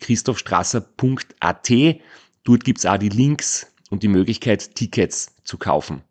[0.00, 1.70] www.christophstrasser.at.
[2.44, 6.02] Dort gibt's auch die Links und die Möglichkeit, Tickets zu kaufen.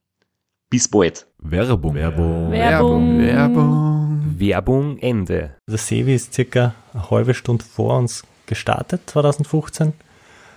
[0.69, 1.25] Bis bald.
[1.39, 1.95] Werbung.
[1.95, 2.51] Werbung.
[2.51, 3.19] Werbung.
[3.19, 4.35] Werbung.
[4.37, 5.55] Werbung Ende.
[5.67, 9.93] Der Sevi ist circa eine halbe Stunde vor uns gestartet, 2015,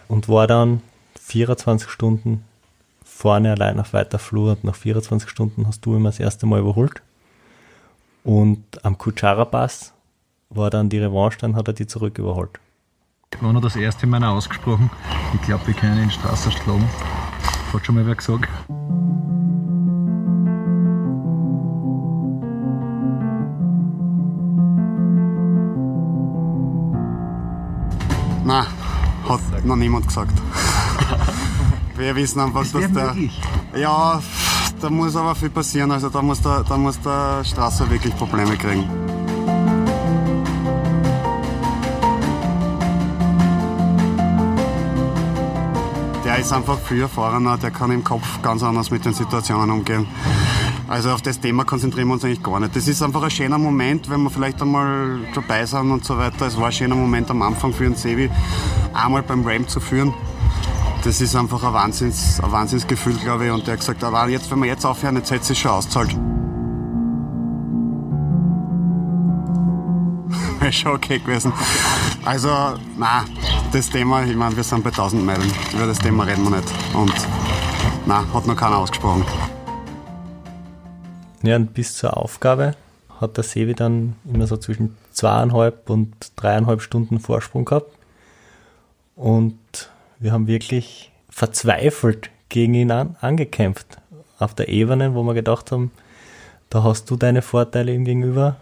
[0.08, 0.82] und war dann
[1.20, 2.44] 24 Stunden
[3.04, 6.60] vorne allein auf weiter Flur und nach 24 Stunden hast du ihn das erste Mal
[6.60, 7.02] überholt.
[8.24, 9.92] Und am Kutschara Pass
[10.50, 12.58] war dann die Revanche, dann hat er die zurück überholt.
[13.40, 14.90] War noch das erste Mal ausgesprochen.
[15.34, 16.88] Ich glaube, wir können in Straße schlagen.
[17.72, 18.48] Hat schon mal wer gesagt.
[28.44, 28.66] Nein,
[29.28, 30.32] hat noch niemand gesagt.
[31.96, 33.04] Wir wissen einfach, Das dass der.
[33.14, 33.40] möglich.
[33.76, 34.20] Ja,
[34.80, 35.92] da muss aber viel passieren.
[35.92, 38.88] Also da muss der, da muss der Strasser wirklich Probleme kriegen.
[46.32, 50.06] Der ist einfach viel erfahrener, der kann im Kopf ganz anders mit den Situationen umgehen.
[50.88, 52.74] Also auf das Thema konzentrieren wir uns eigentlich gar nicht.
[52.74, 56.46] Das ist einfach ein schöner Moment, wenn wir vielleicht einmal dabei sind und so weiter.
[56.46, 58.30] Es war ein schöner Moment am Anfang für den Sevi,
[58.94, 60.14] einmal beim Ram zu führen.
[61.04, 63.52] Das ist einfach ein, Wahnsinns, ein Wahnsinnsgefühl, glaube ich.
[63.52, 66.12] Und der hat gesagt, aber jetzt, wenn wir jetzt aufhören, jetzt hätte es schon auszahlt.
[70.60, 71.52] Wäre schon okay gewesen.
[72.24, 72.48] Also,
[72.96, 73.24] na,
[73.72, 75.50] das Thema, ich meine, wir sind bei 1000 Meilen.
[75.72, 76.72] Über das Thema reden wir nicht.
[76.94, 77.12] Und,
[78.06, 79.24] na, hat noch keiner ausgesprochen.
[81.42, 82.76] Ja, und bis zur Aufgabe
[83.20, 87.90] hat der Sevi dann immer so zwischen zweieinhalb und dreieinhalb Stunden Vorsprung gehabt.
[89.16, 89.90] Und
[90.20, 93.98] wir haben wirklich verzweifelt gegen ihn an, angekämpft.
[94.38, 95.90] Auf der Ebene, wo wir gedacht haben,
[96.70, 98.58] da hast du deine Vorteile ihm gegenüber,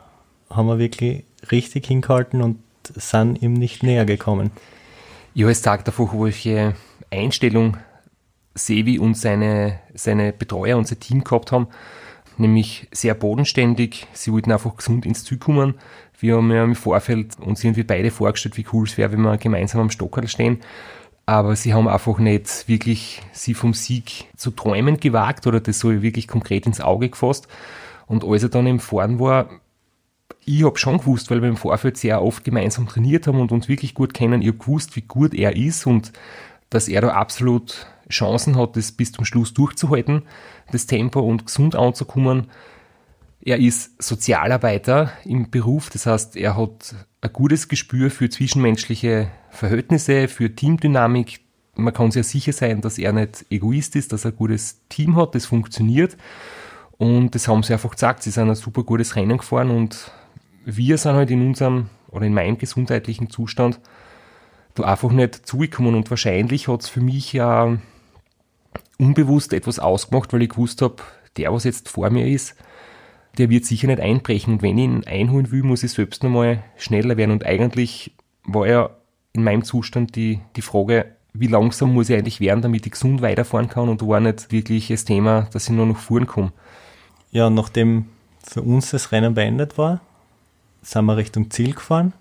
[0.48, 4.50] haben wir wirklich richtig hingehalten und sind ihm nicht näher gekommen.
[5.34, 6.74] Ja, es sagt einfach, welche
[7.10, 7.76] Einstellung
[8.54, 11.68] Sevi und seine, seine Betreuer und sein Team gehabt haben.
[12.36, 14.06] Nämlich sehr bodenständig.
[14.12, 15.74] Sie wollten einfach gesund ins Ziel kommen.
[16.18, 19.36] Wir haben ja im Vorfeld uns irgendwie beide vorgestellt, wie cool es wäre, wenn wir
[19.38, 20.60] gemeinsam am Stockerl stehen.
[21.26, 26.02] Aber sie haben einfach nicht wirklich sie vom Sieg zu träumen gewagt oder das so
[26.02, 27.46] wirklich konkret ins Auge gefasst.
[28.06, 29.48] Und als er dann im Fahren war,
[30.50, 33.68] ich habe schon gewusst, weil wir im Vorfeld sehr oft gemeinsam trainiert haben und uns
[33.68, 36.12] wirklich gut kennen, ich habe gewusst, wie gut er ist und
[36.70, 40.22] dass er da absolut Chancen hat, das bis zum Schluss durchzuhalten,
[40.72, 42.48] das Tempo und gesund anzukommen.
[43.40, 50.26] Er ist Sozialarbeiter im Beruf, das heißt, er hat ein gutes Gespür für zwischenmenschliche Verhältnisse,
[50.26, 51.40] für Teamdynamik.
[51.76, 55.16] Man kann ja sicher sein, dass er nicht Egoist ist, dass er ein gutes Team
[55.16, 56.16] hat, das funktioniert.
[56.98, 58.22] Und das haben sie einfach gesagt.
[58.24, 60.12] Sie sind ein super gutes Rennen gefahren und
[60.64, 63.80] wir sind halt in unserem oder in meinem gesundheitlichen Zustand
[64.74, 65.94] da einfach nicht zugekommen.
[65.94, 67.78] Und wahrscheinlich hat es für mich ja
[68.98, 70.96] unbewusst etwas ausgemacht, weil ich gewusst habe,
[71.36, 72.56] der, was jetzt vor mir ist,
[73.38, 74.54] der wird sicher nicht einbrechen.
[74.54, 77.30] Und wenn ich ihn einholen will, muss ich selbst nochmal schneller werden.
[77.30, 78.12] Und eigentlich
[78.44, 78.90] war ja
[79.32, 83.22] in meinem Zustand die, die Frage, wie langsam muss ich eigentlich werden, damit ich gesund
[83.22, 83.88] weiterfahren kann.
[83.88, 86.52] Und war nicht wirklich das Thema, dass ich nur noch fahren komme.
[87.30, 88.06] Ja, nachdem
[88.42, 90.00] für uns das Rennen beendet war,
[90.82, 92.12] sind wir Richtung Ziel gefahren,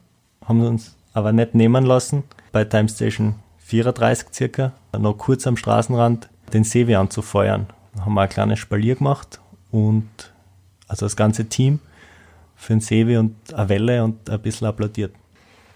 [0.45, 6.29] haben uns aber nicht nehmen lassen, bei Time Station 34 circa, noch kurz am Straßenrand
[6.53, 7.67] den Sevi anzufeuern.
[7.95, 9.39] Da haben wir ein kleines Spalier gemacht
[9.71, 10.09] und
[10.87, 11.79] also das ganze Team
[12.55, 15.13] für den Sevi und eine Welle und ein bisschen applaudiert.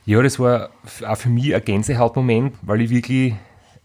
[0.06, 0.70] Ja, das war
[1.08, 3.36] auch für mich ein Gänsehautmoment, weil ich wirklich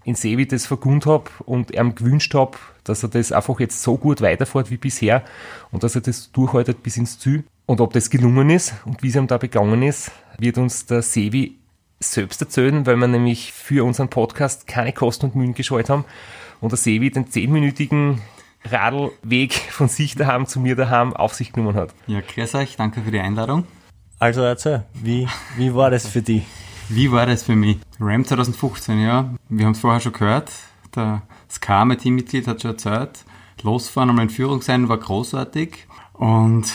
[0.04, 3.96] in Sevi das vergund habe und ihm gewünscht habe, dass er das einfach jetzt so
[3.96, 5.22] gut weiterfährt wie bisher
[5.70, 7.44] und dass er das durchhaltet bis ins Ziel.
[7.68, 11.02] Und ob das gelungen ist und wie es ihm da begangen ist, wird uns der
[11.02, 11.58] Sevi
[12.00, 16.06] selbst erzählen, weil wir nämlich für unseren Podcast keine Kosten und Mühen gescheut haben
[16.62, 18.22] und der Sevi den zehnminütigen
[18.64, 21.92] Radlweg von sich daheim zu mir daheim auf sich genommen hat.
[22.06, 23.64] Ja, grüß euch, danke für die Einladung.
[24.18, 25.28] Also erzähl, wie,
[25.58, 26.44] wie war das für dich?
[26.88, 27.76] Wie war das für mich?
[28.00, 29.34] Ram 2015, ja.
[29.50, 30.50] Wir haben es vorher schon gehört.
[30.96, 31.20] Der
[31.50, 33.26] Ska, mein Teammitglied, hat schon erzählt.
[33.60, 35.86] Losfahren und in Führung sein war großartig.
[36.14, 36.74] Und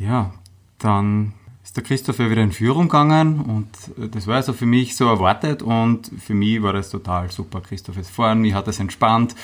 [0.00, 0.32] ja,
[0.78, 3.68] dann ist der Christopher wieder in Führung gegangen und
[4.12, 7.60] das war also für mich so erwartet und für mich war das total super.
[7.60, 9.36] Christoph ist fahren, mich hat es entspannt.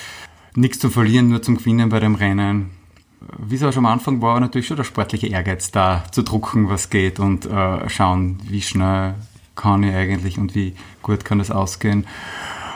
[0.55, 2.71] Nichts zu verlieren, nur zum Gewinnen bei dem Rennen.
[3.37, 6.23] Wie es auch schon am Anfang war, war natürlich schon der sportliche Ehrgeiz da, zu
[6.23, 9.15] drucken, was geht und äh, schauen, wie schnell
[9.55, 12.05] kann ich eigentlich und wie gut kann das ausgehen.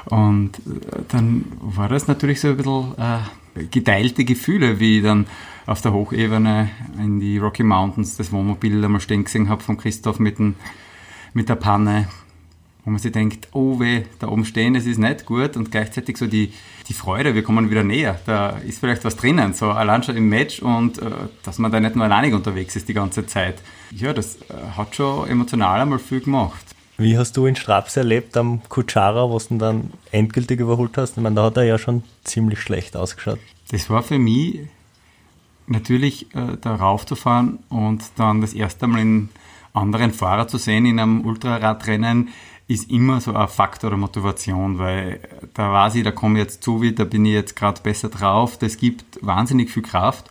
[0.06, 3.20] Und äh, dann war das natürlich so ein bisschen äh,
[3.56, 5.28] geteilte Gefühle, wie ich dann
[5.66, 10.20] auf der Hochebene in die Rocky Mountains das Wohnmobil einmal stehen gesehen habe von Christoph
[10.20, 10.56] mit, dem,
[11.34, 12.08] mit der Panne,
[12.84, 16.18] wo man sich denkt, oh weh, da oben stehen, das ist nicht gut und gleichzeitig
[16.18, 16.52] so die,
[16.88, 20.30] die Freude, wir kommen wieder näher, da ist vielleicht was drinnen, so allein schon im
[20.30, 21.12] Match und äh,
[21.44, 23.62] dass man da nicht nur alleinig unterwegs ist die ganze Zeit.
[23.92, 26.71] Ja, das äh, hat schon emotional einmal viel gemacht.
[27.02, 31.18] Wie hast du in Straps erlebt am Kutschara, was du dann endgültig überholt hast?
[31.18, 33.40] Ich meine, da hat er ja schon ziemlich schlecht ausgeschaut.
[33.72, 34.60] Das war für mich
[35.66, 39.30] natürlich äh, da raufzufahren und dann das erste Mal einen
[39.74, 42.30] anderen Fahrer zu sehen in einem Ultraradrennen
[42.68, 45.22] ist immer so ein Faktor der Motivation, weil
[45.56, 48.60] da weiß ich, da komme ich jetzt zu, da bin ich jetzt gerade besser drauf,
[48.60, 50.30] das gibt wahnsinnig viel Kraft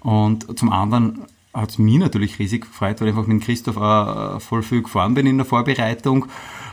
[0.00, 1.20] und zum anderen
[1.52, 5.14] hat es mich natürlich riesig gefreut, weil ich einfach mit Christoph auch voll viel gefahren
[5.14, 6.26] bin in der Vorbereitung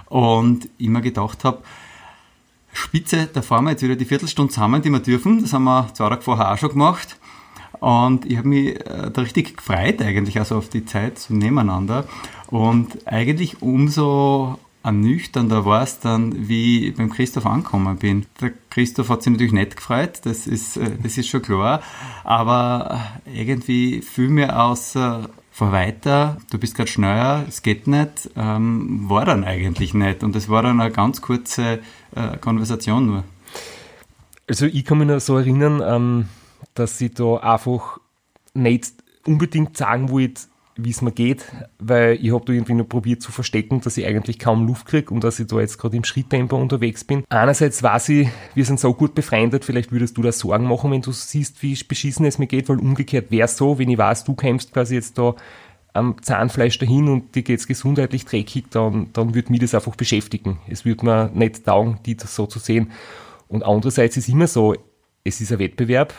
[0.06, 1.64] und immer gedacht habe,
[2.74, 5.42] Spitze, da fahren wir jetzt wieder die Viertelstunde zusammen, die wir dürfen.
[5.42, 7.18] Das haben wir zwei Tage vorher auch schon gemacht.
[7.80, 12.06] Und ich habe mich äh, da richtig gefreut eigentlich, also auf die Zeit so nebeneinander.
[12.48, 18.26] Und eigentlich umso ernüchternder war es dann, wie ich beim Christoph angekommen bin.
[18.40, 21.82] Der Christoph hat sich natürlich nicht gefreut, das ist, äh, das ist schon klar.
[22.24, 25.20] Aber irgendwie fühl mir aus, äh,
[25.52, 30.24] fahr weiter, du bist gerade schneller, es geht nicht, ähm, war dann eigentlich nicht.
[30.24, 31.80] Und es war dann eine ganz kurze
[32.16, 33.24] äh, Konversation nur.
[34.48, 36.30] Also ich kann mich noch so erinnern, ähm,
[36.76, 37.98] dass ich da einfach
[38.54, 38.94] nicht
[39.26, 40.44] unbedingt sagen wollte,
[40.78, 41.46] wie es mir geht,
[41.80, 45.14] weil ich habe da irgendwie nur probiert zu verstecken, dass ich eigentlich kaum Luft kriege
[45.14, 47.24] und dass ich da jetzt gerade im Schritttempo unterwegs bin.
[47.30, 51.02] Einerseits weiß ich, wir sind so gut befreundet, vielleicht würdest du da Sorgen machen, wenn
[51.02, 54.24] du siehst, wie beschissen es mir geht, weil umgekehrt wäre es so, wenn ich weiß,
[54.24, 55.36] du kämpfst quasi jetzt da
[55.94, 59.96] am Zahnfleisch dahin und dir geht es gesundheitlich dreckig, dann, dann würde mich das einfach
[59.96, 60.60] beschäftigen.
[60.68, 62.92] Es würde mir nicht taugen, die das so zu sehen.
[63.48, 64.76] Und andererseits ist immer so,
[65.24, 66.14] es ist ein Wettbewerb,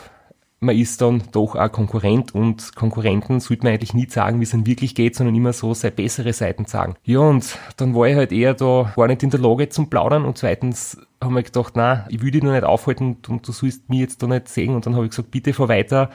[0.61, 4.51] man ist dann doch auch Konkurrent und Konkurrenten sollte man eigentlich nie sagen, wie es
[4.51, 6.95] dann wirklich geht, sondern immer so seine bessere Seiten sagen.
[7.03, 10.25] Ja, und dann war ich halt eher da, war nicht in der Lage zum Plaudern
[10.25, 13.89] und zweitens haben wir gedacht, na, ich will dich noch nicht aufhalten und, du sollst
[13.89, 16.09] mich jetzt da nicht sehen und dann habe ich gesagt, bitte fahr weiter,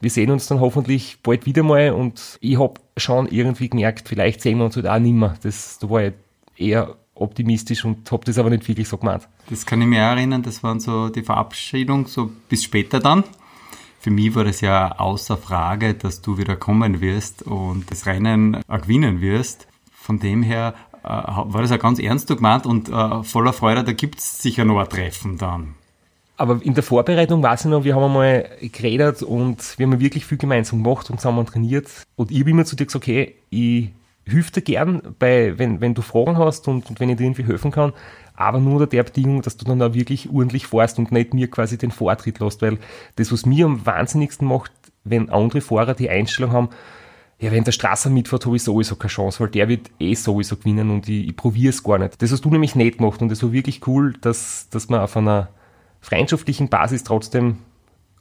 [0.00, 4.42] wir sehen uns dann hoffentlich bald wieder mal und ich habe schon irgendwie gemerkt, vielleicht
[4.42, 5.34] sehen wir uns halt auch nimmer.
[5.42, 6.12] Das, da war ich
[6.56, 9.26] eher optimistisch und habe das aber nicht wirklich so gemeint.
[9.48, 13.24] Das kann ich mir erinnern, das waren so die Verabschiedung, so bis später dann
[14.06, 18.62] für mich war das ja außer Frage, dass du wieder kommen wirst und das Rennen
[18.68, 19.66] gewinnen wirst.
[19.90, 23.90] Von dem her äh, war das ja ganz ernst gemeint und äh, voller Freude, da
[23.90, 25.74] gibt es sicher noch ein Treffen dann.
[26.36, 30.24] Aber in der Vorbereitung weiß ich noch, wir haben einmal geredet und wir haben wirklich
[30.24, 31.88] viel gemeinsam gemacht und zusammen trainiert.
[32.14, 33.90] Und ich habe immer zu dir gesagt, okay, ich
[34.24, 37.44] hilf dir gern, bei, wenn, wenn du Fragen hast und, und wenn ich dir irgendwie
[37.44, 37.92] helfen kann
[38.36, 41.50] aber nur unter der Bedingung, dass du dann auch wirklich ordentlich fährst und nicht mir
[41.50, 42.78] quasi den Vortritt lässt, weil
[43.16, 44.72] das, was mir am wahnsinnigsten macht,
[45.04, 46.68] wenn andere Fahrer die Einstellung haben,
[47.38, 50.56] ja, wenn der Strasser mitfährt, habe ich sowieso keine Chance, weil der wird eh sowieso
[50.56, 52.20] gewinnen und ich, ich probiere es gar nicht.
[52.22, 55.16] Das hast du nämlich nicht gemacht und das war wirklich cool, dass, dass man auf
[55.16, 55.48] einer
[56.00, 57.58] freundschaftlichen Basis trotzdem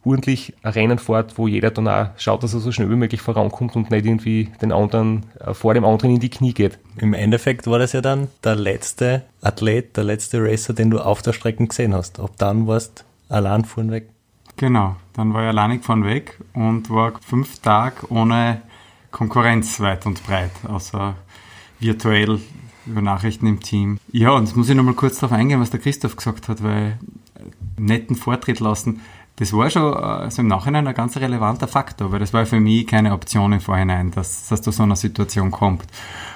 [0.05, 3.21] ordentlich ein Rennen fährt, wo jeder dann auch schaut, dass er so schnell wie möglich
[3.21, 6.77] vorankommt und nicht irgendwie den anderen äh, vor dem anderen in die Knie geht.
[6.97, 11.21] Im Endeffekt war das ja dann der letzte Athlet, der letzte Racer, den du auf
[11.21, 12.19] der Strecke gesehen hast.
[12.19, 14.09] Ob dann warst allein vorn weg.
[14.57, 18.61] Genau, dann war ich alleinig vorn weg und war fünf Tage ohne
[19.11, 21.15] Konkurrenz weit und breit, außer
[21.79, 22.39] virtuell
[22.85, 23.99] über Nachrichten im Team.
[24.11, 26.97] Ja, und jetzt muss ich nochmal kurz darauf eingehen, was der Christoph gesagt hat, weil
[27.77, 29.01] netten Vortritt lassen
[29.37, 32.87] das war schon also im Nachhinein ein ganz relevanter Faktor, weil das war für mich
[32.87, 35.85] keine Option im Vorhinein, dass, dass da so eine Situation kommt.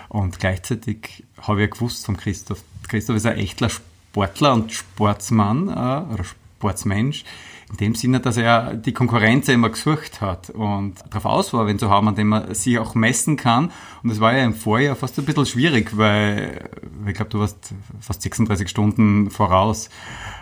[0.09, 6.13] Und gleichzeitig habe ich gewusst von Christoph, Christoph ist ein echter Sportler und Sportsmann, äh,
[6.13, 7.23] oder Sportsmensch.
[7.71, 11.67] In dem Sinne, dass er die Konkurrenz ja immer gesucht hat und darauf aus war,
[11.67, 13.71] wenn zu haben, an dem man sich auch messen kann.
[14.01, 16.67] Und das war ja im Vorjahr fast ein bisschen schwierig, weil,
[17.05, 19.89] ich glaube, du warst fast 36 Stunden voraus.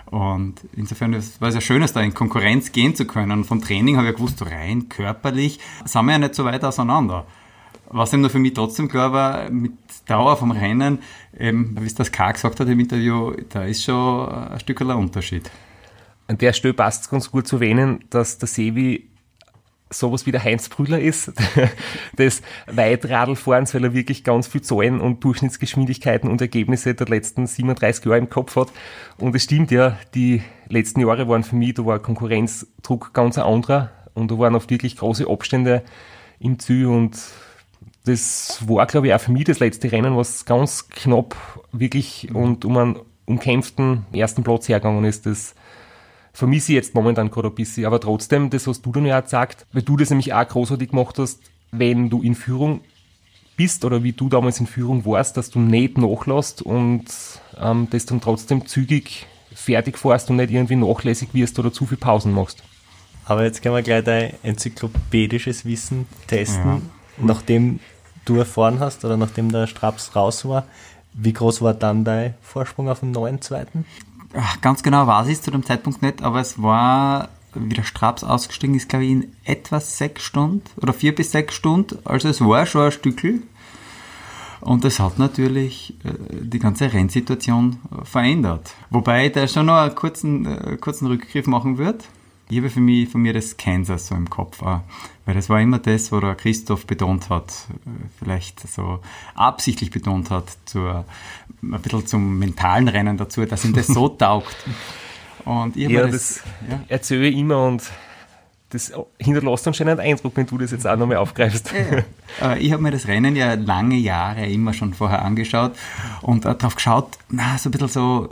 [0.06, 3.44] Und insofern war es ja schön, da in Konkurrenz gehen zu können.
[3.44, 7.26] Vom Training habe ich gewusst, rein körperlich sind wir ja nicht so weit auseinander.
[7.90, 9.74] Was eben nur für mich trotzdem klar war, mit
[10.08, 11.00] Dauer vom Rennen,
[11.38, 14.92] ähm, wie es das K gesagt hat im Interview, da ist schon ein Stück ein
[14.92, 15.50] Unterschied.
[16.28, 19.10] An der Stelle passt es ganz gut zu erwähnen, dass der Sevi
[19.90, 21.32] sowas wie der Heinz Brüller ist,
[22.18, 28.06] des Weitradlfahrens, weil er wirklich ganz viel Zahlen und Durchschnittsgeschwindigkeiten und Ergebnisse der letzten 37
[28.06, 28.70] Jahre im Kopf hat.
[29.18, 33.46] Und es stimmt ja, die letzten Jahre waren für mich, da war Konkurrenzdruck ganz ein
[33.46, 35.84] anderer und da waren oft wirklich große Abstände
[36.40, 37.18] im Ziel und
[38.06, 41.36] das war, glaube ich, auch für mich das letzte Rennen, was ganz knapp
[41.72, 45.26] wirklich und um einen umkämpften ersten Platz hergegangen ist.
[45.26, 45.54] Das
[46.38, 47.86] vermisse ich jetzt momentan gerade ein bisschen.
[47.86, 50.92] Aber trotzdem, das hast du dann ja auch gesagt, weil du das nämlich auch großartig
[50.92, 51.40] gemacht hast,
[51.72, 52.82] wenn du in Führung
[53.56, 57.06] bist oder wie du damals in Führung warst, dass du nicht nachlässt und
[57.60, 61.98] ähm, das dann trotzdem zügig fertig fährst und nicht irgendwie nachlässig wirst oder zu viel
[61.98, 62.62] Pausen machst.
[63.26, 66.82] Aber jetzt können wir gleich dein enzyklopädisches Wissen testen, ja.
[67.18, 67.80] nachdem
[68.26, 70.68] du erfahren hast oder nachdem der Straps raus war.
[71.14, 73.86] Wie groß war dann dein Vorsprung auf dem neuen zweiten?
[74.34, 77.84] Ach, ganz genau weiß ich es zu dem Zeitpunkt nicht, aber es war, wie der
[77.84, 82.00] Straps ausgestiegen ist, glaube ich, in etwa sechs Stunden oder vier bis sechs Stunden.
[82.06, 83.42] Also es war schon ein Stückel.
[84.60, 88.74] Und das hat natürlich äh, die ganze Rennsituation verändert.
[88.90, 92.06] Wobei der schon noch einen kurzen, äh, kurzen Rückgriff machen wird.
[92.50, 94.82] Ich habe für mich, von mir das Kansas so im Kopf auch.
[95.26, 97.50] Weil das war immer das, wo der Christoph betont hat,
[97.86, 97.90] äh,
[98.20, 99.00] vielleicht so
[99.36, 101.04] absichtlich betont hat, zur,
[101.62, 104.56] ein bisschen zum mentalen Rennen dazu, dass ihm das so taugt.
[105.44, 106.80] Und ich ja, das, das ja.
[106.88, 107.84] erzähle ich immer und
[108.70, 111.72] das hinterlässt anscheinend einen Eindruck, wenn du das jetzt auch nochmal aufgreifst.
[112.42, 112.56] Ja.
[112.60, 115.74] ich habe mir das Rennen ja lange Jahre immer schon vorher angeschaut
[116.22, 118.30] und darauf geschaut, na, so ein bisschen so,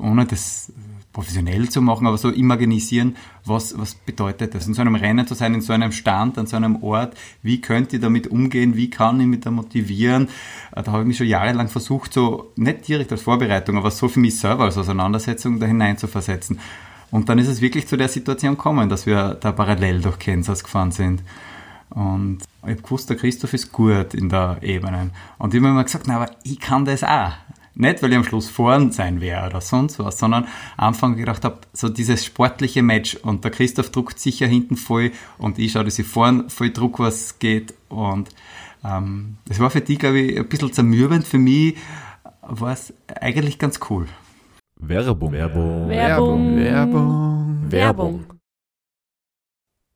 [0.00, 0.72] ohne das
[1.12, 5.34] professionell zu machen, aber so imaginisieren, was, was bedeutet das, in so einem Rennen zu
[5.34, 8.90] sein, in so einem Stand, an so einem Ort, wie könnt ihr damit umgehen, wie
[8.90, 10.28] kann ich mich da motivieren,
[10.76, 14.08] äh, da habe ich mich schon jahrelang versucht, so, nicht direkt als Vorbereitung, aber so
[14.08, 16.60] für mich selber als Auseinandersetzung da hinein zu versetzen.
[17.10, 20.62] Und dann ist es wirklich zu der Situation gekommen, dass wir da parallel durch Kansas
[20.62, 21.22] gefahren sind.
[21.90, 25.10] Und ich habe gewusst, der Christoph ist gut in der Ebene.
[25.38, 27.32] Und ich habe mir immer gesagt, na, aber ich kann das auch.
[27.78, 30.44] Nicht, weil ich am Schluss vorn sein wäre oder sonst was, sondern
[30.76, 35.12] am Anfang gedacht habe, so dieses sportliche Match und der Christoph druckt sicher hinten voll
[35.38, 38.30] und ich schaue, dass ich vorn voll druck, was geht und
[38.84, 41.24] ähm, das war für die, glaube ich, ein bisschen zermürbend.
[41.24, 41.76] Für mich
[42.42, 44.06] war es eigentlich ganz cool.
[44.80, 45.32] Werbung.
[45.32, 45.88] Werbung.
[45.88, 46.56] Werbung.
[46.56, 47.70] Werbung.
[47.70, 48.37] Werbung.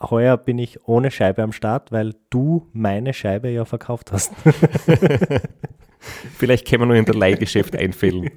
[0.00, 4.32] heuer bin ich ohne Scheibe am Start, weil du meine Scheibe ja verkauft hast.
[6.38, 8.30] Vielleicht können wir nur in der Leihgeschäft einfällen.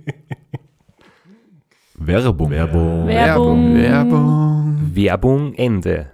[1.96, 2.50] Werbung.
[2.50, 3.08] Werbung.
[3.08, 3.76] Werbung.
[3.76, 4.96] Werbung.
[4.96, 6.12] Werbung Ende.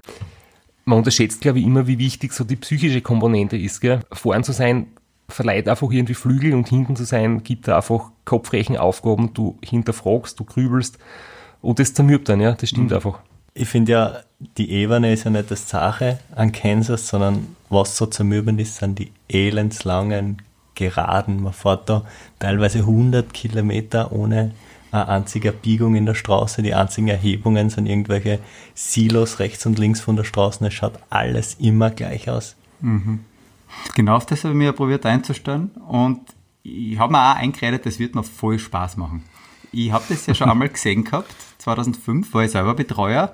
[0.86, 3.79] Man unterschätzt, glaube ich, immer, wie wichtig so die psychische Komponente ist.
[3.79, 4.01] Gell?
[4.12, 4.88] Vorn zu sein
[5.27, 9.34] verleiht einfach irgendwie Flügel und hinten zu sein gibt da einfach Kopfrechenaufgaben.
[9.34, 10.98] Du hinterfragst, du grübelst
[11.62, 12.96] und das zermürbt dann, ja, das stimmt mhm.
[12.96, 13.20] einfach
[13.60, 14.20] ich finde ja,
[14.58, 18.98] die Ebene ist ja nicht das Sache an Kansas, sondern was so zermürbend ist, sind
[18.98, 20.42] die elendslangen
[20.75, 21.44] Geraden.
[21.44, 22.06] Man fährt da
[22.39, 24.51] teilweise 100 Kilometer ohne
[24.92, 26.62] eine einzige Biegung in der Straße.
[26.62, 28.39] Die einzigen Erhebungen sind irgendwelche
[28.75, 30.66] Silos rechts und links von der Straße.
[30.66, 32.56] Es schaut alles immer gleich aus.
[32.80, 33.25] Mhm.
[33.94, 36.22] Genau auf das habe ich mir probiert einzustellen und
[36.63, 39.24] ich habe mir auch eingeredet, das wird noch voll Spaß machen.
[39.72, 43.34] Ich habe das ja schon einmal gesehen gehabt 2005 war ich selber Betreuer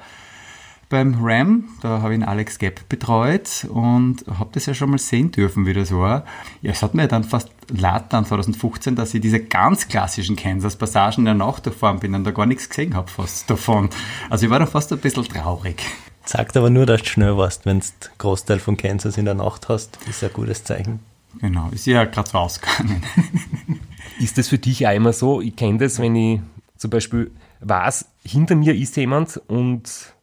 [0.89, 1.65] beim RAM.
[1.81, 5.65] Da habe ich den Alex Gepp betreut und habe das ja schon mal sehen dürfen,
[5.65, 6.25] wie das war.
[6.61, 11.21] Ja, es hat mir dann fast leid dann 2015, dass ich diese ganz klassischen Kansas-Passagen
[11.21, 13.89] in der Nacht durchfahren bin und da gar nichts gesehen habe fast davon.
[14.29, 15.81] Also ich war da fast ein bisschen traurig.
[16.25, 19.35] Sagt aber nur, dass du schnell warst, wenn du den Großteil von Kansas in der
[19.35, 19.99] Nacht hast.
[20.09, 20.99] Ist ein gutes Zeichen.
[21.39, 23.03] Genau, ist ja gerade so ausgegangen.
[24.19, 25.41] ist das für dich auch immer so?
[25.41, 26.41] Ich kenne das, wenn ich
[26.77, 30.13] zum Beispiel weiß, hinter mir ist jemand und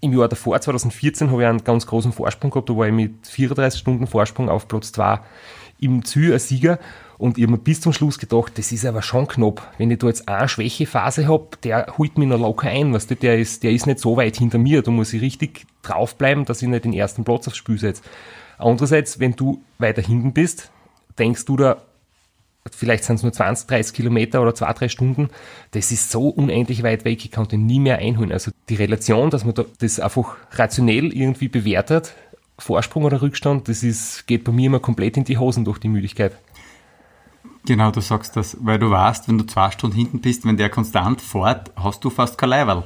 [0.00, 2.68] im Jahr davor, 2014, habe ich einen ganz großen Vorsprung gehabt.
[2.68, 5.20] Da war ich mit 34 Stunden Vorsprung auf Platz 2
[5.80, 6.78] im Ziel als Sieger.
[7.18, 9.72] Und ich habe mir bis zum Schluss gedacht, das ist aber schon knapp.
[9.78, 12.92] Wenn ich da jetzt eine Schwächephase habe, der holt mich noch locker ein.
[12.92, 14.82] Weißt du, der, ist, der ist nicht so weit hinter mir.
[14.82, 18.02] Da muss ich richtig draufbleiben, dass ich nicht den ersten Platz aufs Spiel setze.
[18.58, 20.70] Andererseits, wenn du weiter hinten bist,
[21.18, 21.82] denkst du da,
[22.74, 25.28] vielleicht sind es nur 20, 30 Kilometer oder zwei, drei Stunden,
[25.72, 28.32] das ist so unendlich weit weg, ich kann den nie mehr einholen.
[28.32, 32.14] Also die Relation, dass man da das einfach rationell irgendwie bewertet,
[32.58, 35.88] Vorsprung oder Rückstand, das ist, geht bei mir immer komplett in die Hosen durch die
[35.88, 36.32] Müdigkeit.
[37.66, 40.70] Genau, du sagst das, weil du weißt, wenn du zwei Stunden hinten bist, wenn der
[40.70, 42.84] konstant fährt, hast du fast kein Leiberl.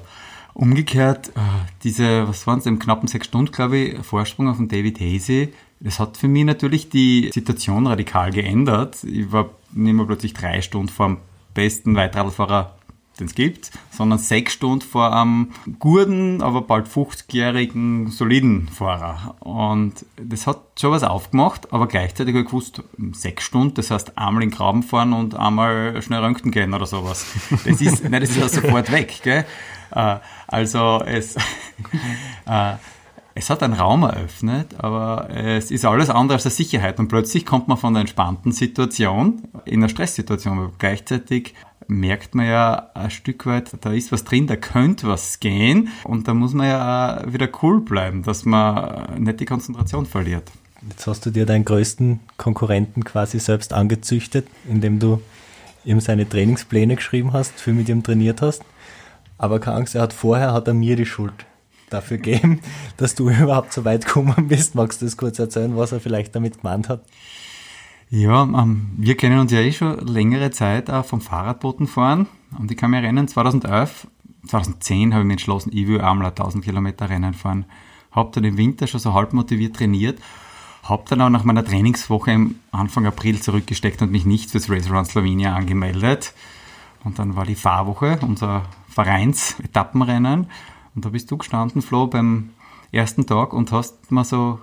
[0.54, 1.40] Umgekehrt, äh,
[1.84, 5.52] diese, was waren es, im knappen sechs Stunden, glaube ich, Vorsprung auf den David Hasey,
[5.80, 9.02] das hat für mich natürlich die Situation radikal geändert.
[9.04, 11.16] Ich war nicht mehr plötzlich drei Stunden vor dem
[11.54, 12.76] besten Weitradlfahrer,
[13.18, 19.36] den es gibt, sondern sechs Stunden vor einem guten, aber bald 50-jährigen, soliden Fahrer.
[19.40, 24.18] Und das hat schon was aufgemacht, aber gleichzeitig habe ich gewusst, sechs Stunden, das heißt
[24.18, 27.26] einmal in Graben fahren und einmal schnell röntgen gehen oder sowas.
[27.64, 29.44] Das ist, nein, das ist ja sofort weg, gell?
[29.92, 30.16] Äh,
[30.46, 31.36] also es,
[32.46, 32.74] äh,
[33.34, 36.98] es hat einen Raum eröffnet, aber es ist alles andere als eine Sicherheit.
[36.98, 40.58] Und plötzlich kommt man von einer entspannten Situation in eine Stresssituation.
[40.58, 41.54] Aber gleichzeitig
[41.86, 45.88] merkt man ja ein Stück weit, da ist was drin, da könnte was gehen.
[46.04, 50.50] Und da muss man ja wieder cool bleiben, dass man nicht die Konzentration verliert.
[50.88, 55.20] Jetzt hast du dir deinen größten Konkurrenten quasi selbst angezüchtet, indem du
[55.84, 58.62] ihm seine Trainingspläne geschrieben hast, für mit ihm trainiert hast.
[59.38, 61.46] Aber keine Angst, er hat vorher hat er mir die Schuld
[61.92, 62.60] dafür geben,
[62.96, 64.74] dass du überhaupt so weit gekommen bist.
[64.74, 67.04] Magst du das kurz erzählen, was er vielleicht damit gemeint hat?
[68.12, 72.26] Ja, ähm, wir kennen uns ja eh schon längere Zeit auch vom Fahrradbotenfahren.
[72.58, 74.08] Und ich kann mich erinnern, 2011,
[74.48, 77.66] 2010 habe ich mich entschlossen, ich will einmal 1000 Kilometer Rennen fahren.
[78.10, 80.18] Habe dann im Winter schon so halb motiviert trainiert.
[80.82, 84.90] Habe dann auch nach meiner Trainingswoche im Anfang April zurückgesteckt und mich nicht fürs Race
[84.90, 86.34] Around Slovenia angemeldet.
[87.04, 90.48] Und dann war die Fahrwoche, unser Vereins-Etappenrennen.
[90.94, 92.50] Und da bist du gestanden, Flo, beim
[92.92, 94.60] ersten Tag und hast mir so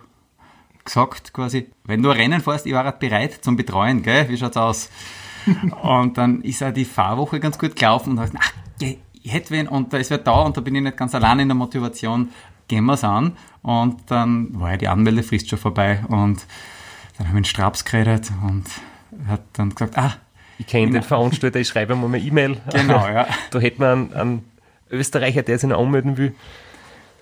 [0.84, 4.30] gesagt, quasi, wenn du ein Rennen fährst, ich war halt bereit zum Betreuen, gell?
[4.30, 4.90] Wie schaut's aus?
[5.82, 9.68] und dann ist auch die Fahrwoche ganz gut gelaufen und hast ach, ich hätte wen
[9.68, 12.30] und da ist wer da und da bin ich nicht ganz allein in der Motivation,
[12.68, 13.38] gehen wir's an.
[13.62, 16.46] Und dann war ja die Anmeldefrist schon vorbei und
[17.18, 18.66] dann haben wir in Straps geredet und
[19.28, 20.14] hat dann gesagt, ah,
[20.60, 22.62] ich kenne den Veranstalter, ich schreibe ihm mal eine E-Mail.
[22.72, 23.28] Genau, ja.
[23.52, 24.46] da hätte man einen, einen
[24.92, 26.34] Österreicher, der sich noch anmelden will.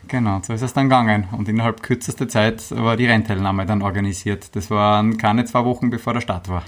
[0.08, 1.28] Genau, so ist es dann gegangen.
[1.32, 4.56] Und innerhalb kürzester Zeit war die Rennteilnahme dann organisiert.
[4.56, 6.64] Das waren keine zwei Wochen bevor der Start war.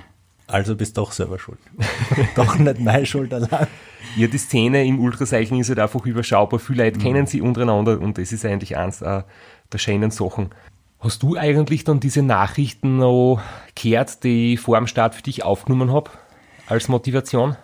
[0.48, 1.60] Also bist du doch selber schuld.
[2.36, 3.68] doch nicht meine Schuld allein.
[4.16, 6.60] Ja, die Szene im Ultracycling ist halt einfach überschaubar.
[6.60, 7.04] Viele Leute mhm.
[7.04, 9.24] kennen sie untereinander und das ist eigentlich eins äh,
[9.72, 10.50] der schönen Sachen.
[11.00, 13.42] Hast du eigentlich dann diese Nachrichten noch
[13.76, 16.10] gehört, die ich vor dem Start für dich aufgenommen habe,
[16.66, 17.56] als Motivation?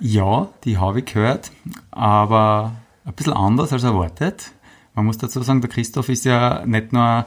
[0.00, 1.52] Ja, die habe ich gehört,
[1.90, 2.72] aber
[3.04, 4.52] ein bisschen anders als erwartet.
[4.94, 7.26] Man muss dazu sagen, der Christoph ist ja nicht nur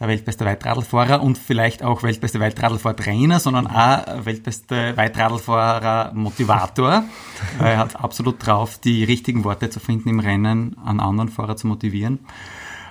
[0.00, 7.04] der weltbeste Weitradlfahrer und vielleicht auch weltbeste Weitradlfahrtrainer, sondern auch weltbeste Weitradlfahrer-Motivator.
[7.58, 11.66] er hat absolut drauf, die richtigen Worte zu finden im Rennen, an anderen Fahrer zu
[11.66, 12.20] motivieren.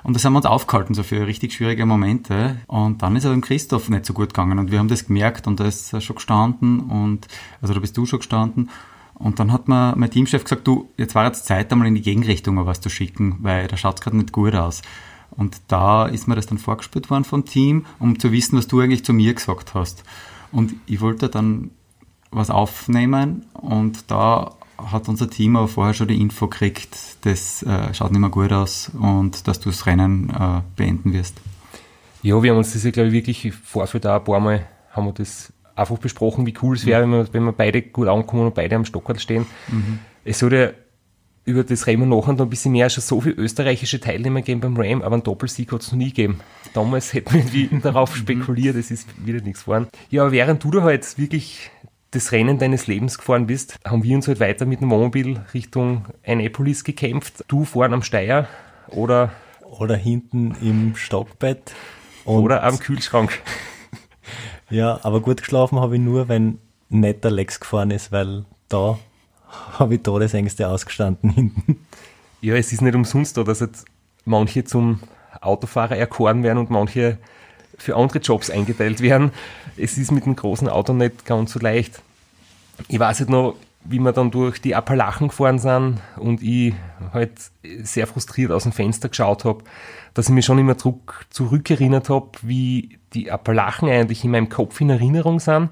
[0.03, 2.57] Und das haben wir uns aufgehalten, so für richtig schwierige Momente.
[2.67, 4.59] Und dann ist aber dem Christoph nicht so gut gegangen.
[4.59, 7.27] Und wir haben das gemerkt und da ist er schon gestanden und,
[7.61, 8.69] also da bist du schon gestanden.
[9.19, 12.01] Und dann hat mir mein Teamchef gesagt, du, jetzt war jetzt Zeit, einmal in die
[12.01, 14.81] Gegenrichtung was zu schicken, weil da schaut es gerade nicht gut aus.
[15.31, 18.79] Und da ist mir das dann vorgespielt worden vom Team, um zu wissen, was du
[18.79, 20.03] eigentlich zu mir gesagt hast.
[20.51, 21.71] Und ich wollte dann
[22.31, 27.93] was aufnehmen und da hat unser Team aber vorher schon die Info gekriegt, das äh,
[27.93, 31.35] schaut nicht mehr gut aus und dass du das Rennen äh, beenden wirst.
[32.21, 34.67] Ja, wir haben uns das ja, glaube ich, wirklich im Vorfeld auch ein paar Mal
[34.91, 38.07] haben wir das einfach besprochen, wie cool es wäre, wenn wir, wenn wir beide gut
[38.07, 39.45] ankommen und beide am Stockerl stehen.
[39.69, 39.99] Mhm.
[40.25, 40.71] Es ja
[41.45, 44.75] über das Rennen nachher noch ein bisschen mehr, schon so viele österreichische Teilnehmer geben beim
[44.75, 46.41] Ram, aber einen Doppelsieg hat es noch nie gegeben.
[46.73, 48.19] Damals hätten wir irgendwie darauf mhm.
[48.19, 49.87] spekuliert, es ist wieder nichts geworden.
[50.09, 51.71] Ja, aber während du da halt wirklich
[52.11, 56.05] das Rennen deines Lebens gefahren bist, haben wir uns halt weiter mit dem Wohnmobil Richtung
[56.25, 57.45] Annapolis gekämpft.
[57.47, 58.47] Du vorne am Steier
[58.89, 59.31] oder...
[59.61, 61.73] Oder hinten im Stockbett.
[62.25, 63.41] oder am Kühlschrank.
[64.69, 68.97] Ja, aber gut geschlafen habe ich nur, wenn nicht der Lex gefahren ist, weil da
[69.79, 71.85] habe ich Todesängste ausgestanden hinten.
[72.41, 73.85] Ja, es ist nicht umsonst da, dass jetzt
[74.25, 74.99] manche zum
[75.41, 77.17] Autofahrer erkoren werden und manche
[77.77, 79.31] für andere Jobs eingeteilt werden.
[79.77, 82.01] Es ist mit dem großen Auto nicht ganz so leicht.
[82.87, 83.55] Ich weiß nicht noch,
[83.89, 86.73] wie wir dann durch die Appalachen gefahren sind und ich
[87.13, 87.33] halt
[87.81, 89.63] sehr frustriert aus dem Fenster geschaut habe,
[90.13, 94.81] dass ich mich schon immer zurück, zurückerinnert habe, wie die Appalachen eigentlich in meinem Kopf
[94.81, 95.69] in Erinnerung sind.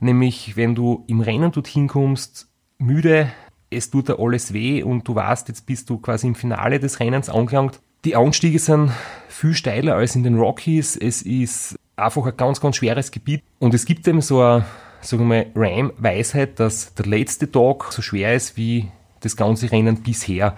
[0.00, 2.48] Nämlich, wenn du im Rennen dorthin kommst,
[2.78, 3.30] müde,
[3.70, 7.00] es tut dir alles weh und du weißt, jetzt bist du quasi im Finale des
[7.00, 7.80] Rennens angelangt.
[8.04, 8.90] Die Anstiege sind
[9.28, 10.96] viel steiler als in den Rockies.
[10.96, 13.42] Es ist einfach ein ganz, ganz schweres Gebiet.
[13.58, 14.64] Und es gibt eben so eine,
[15.02, 18.88] sagen wir mal, Ram-Weisheit, dass der letzte Tag so schwer ist wie
[19.20, 20.56] das ganze Rennen bisher,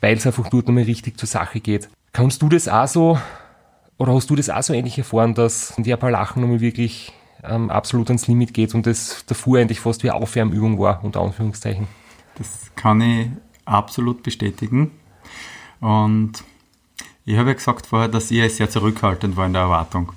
[0.00, 1.88] weil es einfach dort nochmal richtig zur Sache geht.
[2.12, 3.18] Kannst du das auch so,
[3.98, 8.08] oder hast du das auch so ähnlich erfahren, dass die Appalachen nochmal wirklich ähm, absolut
[8.08, 11.86] ans Limit geht und das davor eigentlich fast wie Aufwärmübung war, unter Anführungszeichen.
[12.36, 13.28] Das kann ich
[13.64, 14.90] absolut bestätigen.
[15.80, 16.42] Und
[17.24, 20.12] ich habe ja gesagt vorher, dass ich sehr zurückhaltend war in der Erwartung.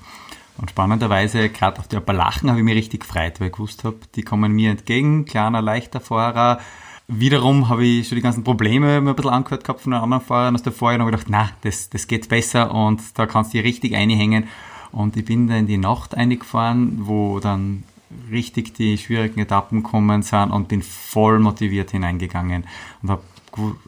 [0.58, 3.98] Und spannenderweise, gerade auf die Appalachen habe ich mich richtig gefreut, weil ich gewusst habe,
[4.16, 6.60] die kommen mir entgegen, kleiner, leichter Fahrer.
[7.08, 10.24] Wiederum habe ich schon die ganzen Probleme mir ein bisschen angehört gehabt von den anderen
[10.24, 13.54] Fahrern aus der Vorjahr und habe gedacht, na, das, das geht besser und da kannst
[13.54, 14.48] du dich richtig einhängen.
[14.92, 17.84] Und ich bin dann in die Nacht eingefahren, wo dann
[18.32, 22.66] richtig die schwierigen Etappen kommen sind und bin voll motiviert hineingegangen.
[23.04, 23.24] Und hab,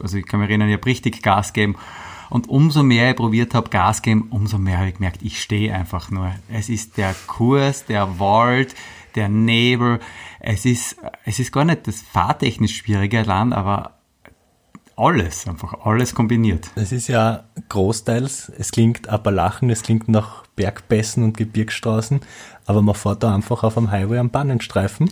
[0.00, 1.76] also ich kann mich erinnern, ich habe richtig Gas gegeben.
[2.30, 5.74] Und umso mehr ich probiert habe, Gas geben, umso mehr habe ich gemerkt, ich stehe
[5.74, 6.32] einfach nur.
[6.48, 8.74] Es ist der Kurs, der Wald,
[9.16, 10.00] der Nebel.
[10.38, 13.96] Es ist, es ist gar nicht das fahrtechnisch schwierige Land, aber
[14.96, 16.70] alles, einfach alles kombiniert.
[16.76, 22.20] Es ist ja großteils, es klingt Appalachen, es klingt nach Bergpässen und Gebirgsstraßen,
[22.66, 25.10] aber man fährt da einfach auf dem Highway am Bannenstreifen.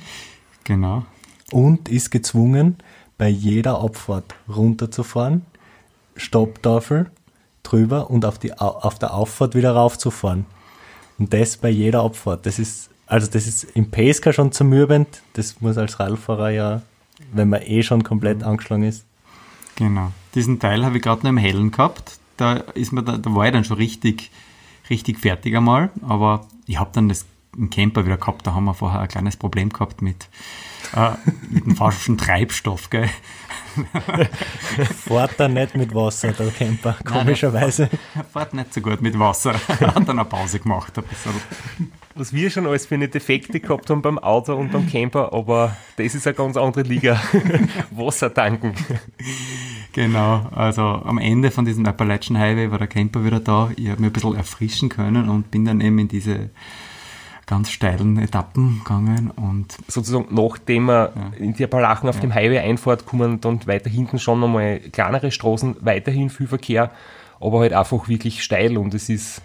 [0.64, 1.06] Genau.
[1.50, 2.76] Und ist gezwungen,
[3.16, 5.46] bei jeder Abfahrt runterzufahren,
[6.18, 7.10] Stopptafel
[7.62, 10.46] drüber und auf, die, auf der Auffahrt wieder raufzufahren.
[11.18, 12.46] Und das bei jeder Abfahrt.
[12.46, 15.22] Das ist, also das ist im Pacecar schon zermürbend.
[15.32, 16.82] Das muss als Radfahrer ja,
[17.32, 19.04] wenn man eh schon komplett angeschlagen ist,
[19.78, 20.10] Genau.
[20.34, 22.18] Diesen Teil habe ich gerade noch im Hellen gehabt.
[22.36, 24.32] Da, ist mir da, da war ich dann schon richtig,
[24.90, 25.90] richtig fertig einmal.
[26.02, 27.26] Aber ich habe dann das
[27.56, 28.44] im Camper wieder gehabt.
[28.44, 30.28] Da haben wir vorher ein kleines Problem gehabt mit,
[30.96, 31.12] äh,
[31.48, 32.90] mit dem falschen Treibstoff.
[32.90, 33.08] Gell?
[35.06, 37.88] Fahrt da nicht mit Wasser, der Camper, komischerweise.
[38.14, 39.54] Nein, fährt nicht so gut mit Wasser.
[39.68, 40.96] Hat dann eine Pause gemacht.
[40.98, 41.32] Ein bisschen
[42.14, 45.76] was wir schon alles für eine Defekte gehabt haben beim Auto und beim Camper, aber
[45.96, 47.20] das ist eine ganz andere Liga.
[47.92, 48.74] Wasser tanken.
[49.92, 53.70] Genau, also am Ende von diesem Appalachian Highway war der Camper wieder da.
[53.76, 56.50] Ich habe mich ein bisschen erfrischen können und bin dann eben in diese
[57.48, 61.30] ganz steilen Etappen gegangen und sozusagen nachdem man ja.
[61.38, 62.20] in die Appalachen auf ja.
[62.20, 66.92] dem Highway einfahrt, kommen dann weiter hinten schon nochmal kleinere Straßen, weiterhin viel Verkehr,
[67.40, 69.42] aber halt einfach wirklich steil und es ist,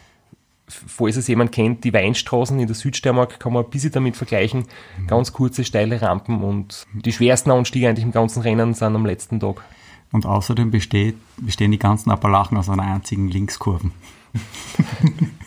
[0.68, 4.66] falls es jemand kennt, die Weinstraßen in der Südsteiermark kann man ein bisschen damit vergleichen,
[5.00, 5.08] mhm.
[5.08, 9.40] ganz kurze, steile Rampen und die schwersten Anstiege eigentlich im ganzen Rennen sind am letzten
[9.40, 9.64] Tag.
[10.12, 13.92] Und außerdem besteht, bestehen die ganzen Appalachen aus einer einzigen Linkskurve.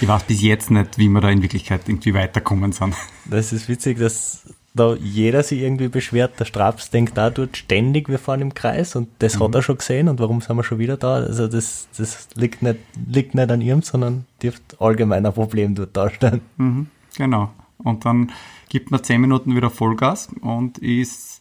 [0.00, 2.94] ich weiß bis jetzt nicht, wie wir da in Wirklichkeit irgendwie weiterkommen sind.
[3.24, 4.42] Das ist witzig, dass
[4.74, 6.38] da jeder sich irgendwie beschwert.
[6.38, 9.44] Der Straps denkt da dort ständig, wir fahren im Kreis und das mhm.
[9.44, 11.14] hat er schon gesehen und warum sind wir schon wieder da?
[11.14, 15.96] Also das, das liegt, nicht, liegt nicht an ihm, sondern dürfte allgemein ein Problem dort
[15.96, 16.40] darstellen.
[16.56, 16.86] Mhm,
[17.16, 17.50] genau.
[17.78, 18.30] Und dann
[18.68, 21.40] gibt man zehn Minuten wieder Vollgas und ist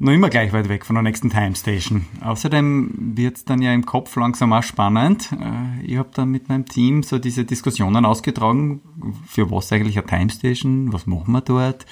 [0.00, 2.06] noch immer gleich weit weg von der nächsten Time Station.
[2.22, 5.30] Außerdem wird es dann ja im Kopf langsam auch spannend.
[5.32, 8.80] Äh, ich habe dann mit meinem Team so diese Diskussionen ausgetragen,
[9.28, 11.84] für was eigentlich eine Time Station, was machen wir dort,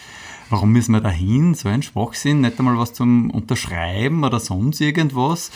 [0.49, 4.81] warum müssen wir da hin, so ein Schwachsinn, nicht einmal was zum Unterschreiben oder sonst
[4.81, 5.51] irgendwas.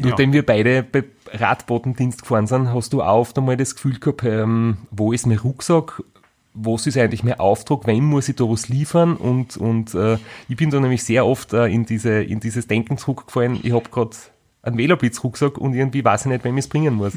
[0.00, 0.08] Ja.
[0.08, 4.24] Nachdem wir beide bei Radbotendienst gefahren sind, hast du auch oft einmal das Gefühl gehabt,
[4.24, 6.02] ähm, wo ist mein Rucksack?
[6.60, 9.16] Was ist eigentlich mein Auftrag, wem muss ich da was liefern?
[9.16, 10.18] Und, und äh,
[10.48, 13.88] ich bin da nämlich sehr oft äh, in, diese, in dieses Denken zurückgefallen, ich habe
[13.90, 14.16] gerade
[14.62, 17.14] einen Veloblitz-Rucksack und irgendwie weiß ich nicht, wem ich es bringen muss.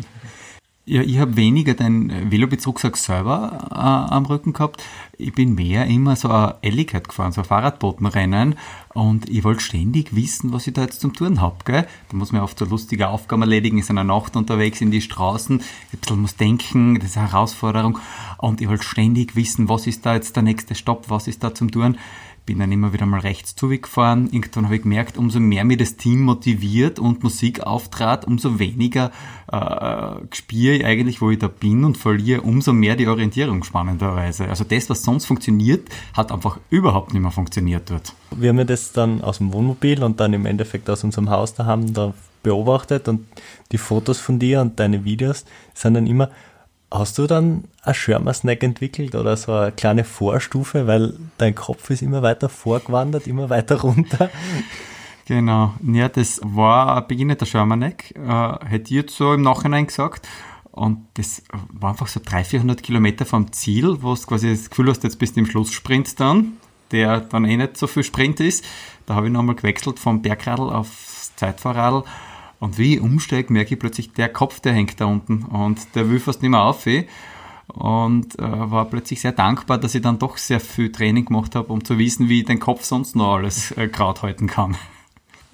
[0.83, 4.83] Ja, ich habe weniger den Velobezugsack selber äh, am Rücken gehabt.
[5.15, 8.55] Ich bin mehr immer so ein Elligkeit gefahren, so ein Fahrradbotenrennen.
[8.95, 11.65] Und ich wollte ständig wissen, was ich da jetzt zum Tun hab.
[11.65, 11.87] Gell?
[12.09, 15.01] Da muss man oft so lustige Aufgaben erledigen, ist in der Nacht unterwegs in die
[15.01, 15.61] Straßen.
[15.91, 17.99] Ich muss denken, das ist eine Herausforderung.
[18.39, 21.53] Und ich wollte ständig wissen, was ist da jetzt der nächste Stopp, was ist da
[21.53, 21.99] zum Tun
[22.45, 24.29] bin dann immer wieder mal rechts zugefahren.
[24.31, 29.11] Irgendwann habe ich gemerkt, umso mehr mir das Team motiviert und Musik auftrat, umso weniger
[29.51, 34.47] äh, spüre ich eigentlich, wo ich da bin und verliere umso mehr die Orientierung spannenderweise.
[34.49, 38.13] Also das, was sonst funktioniert, hat einfach überhaupt nicht mehr funktioniert dort.
[38.35, 41.53] Wir haben ja das dann aus dem Wohnmobil und dann im Endeffekt aus unserem Haus
[41.53, 43.27] da haben da beobachtet und
[43.71, 46.29] die Fotos von dir und deine Videos sind dann immer
[46.91, 52.01] Hast du dann ein Schirmer-Snack entwickelt oder so eine kleine Vorstufe, weil dein Kopf ist
[52.01, 54.29] immer weiter vorgewandert, immer weiter runter?
[55.25, 60.27] Genau, ja, das war ein beginnender Schirmerneck, äh, hätte ich jetzt so im Nachhinein gesagt.
[60.71, 64.89] Und das war einfach so 300, 400 Kilometer vom Ziel, wo du quasi das Gefühl
[64.89, 66.53] hast, jetzt bist du im Schlusssprint dann,
[66.91, 68.65] der dann eh nicht so viel Sprint ist.
[69.05, 72.03] Da habe ich nochmal gewechselt vom Bergradl aufs Zeitfahrradl
[72.61, 76.09] und wie ich umsteige, merke ich plötzlich, der Kopf, der hängt da unten und der
[76.09, 76.85] will fast nicht mehr auf.
[76.85, 77.07] Eh.
[77.67, 81.73] Und äh, war plötzlich sehr dankbar, dass ich dann doch sehr viel Training gemacht habe,
[81.73, 84.77] um zu wissen, wie ich den Kopf sonst noch alles äh, gerade halten kann.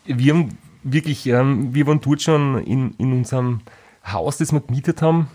[0.04, 3.62] Wir haben wirklich, ähm, wir waren dort schon in, in unserem
[4.06, 5.30] Haus, das wir gemietet haben.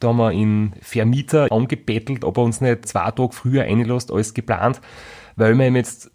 [0.00, 4.34] Da haben wir in Vermieter angebettelt, ob er uns nicht zwei Tage früher einlässt als
[4.34, 4.82] geplant,
[5.36, 6.10] weil wir jetzt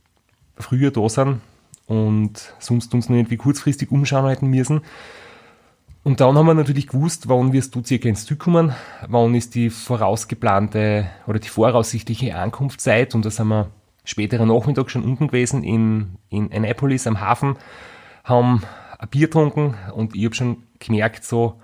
[0.60, 1.41] früher da sind
[1.88, 4.82] und sonst uns nur irgendwie kurzfristig umschauen hätten müssen.
[6.04, 8.74] Und dann haben wir natürlich gewusst, wann wirst du circa ins Ziel kommen,
[9.08, 13.69] wann ist die vorausgeplante oder die voraussichtliche Ankunftszeit und da sind wir
[14.04, 17.56] späterer Nachmittag schon unten gewesen in, in Annapolis am Hafen,
[18.26, 18.63] haben
[19.00, 21.62] ein Bier getrunken und ich habe schon gemerkt, so,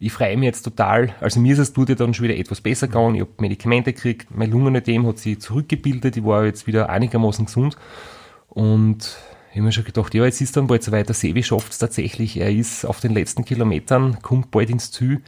[0.00, 1.14] ich freue mich jetzt total.
[1.20, 3.14] Also mir ist es tut ja dann schon wieder etwas besser gegangen.
[3.14, 7.76] Ich habe Medikamente gekriegt, mein Lungenödem hat sich zurückgebildet, ich war jetzt wieder einigermaßen gesund
[8.48, 9.16] und
[9.50, 11.72] ich habe mir schon gedacht, ja, jetzt ist dann bald so weit, der Sevi schafft
[11.72, 12.36] es tatsächlich.
[12.36, 15.22] Er ist auf den letzten Kilometern, kommt bald ins Ziel.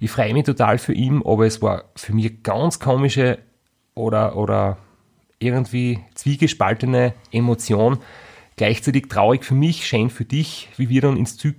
[0.00, 3.38] Ich freue mich total für ihn, aber es war für mich ganz komische
[3.94, 4.78] oder, oder
[5.38, 7.98] irgendwie zwiegespaltene Emotion.
[8.56, 11.54] Gleichzeitig traurig für mich, schön für dich, wie wir dann ins Ziel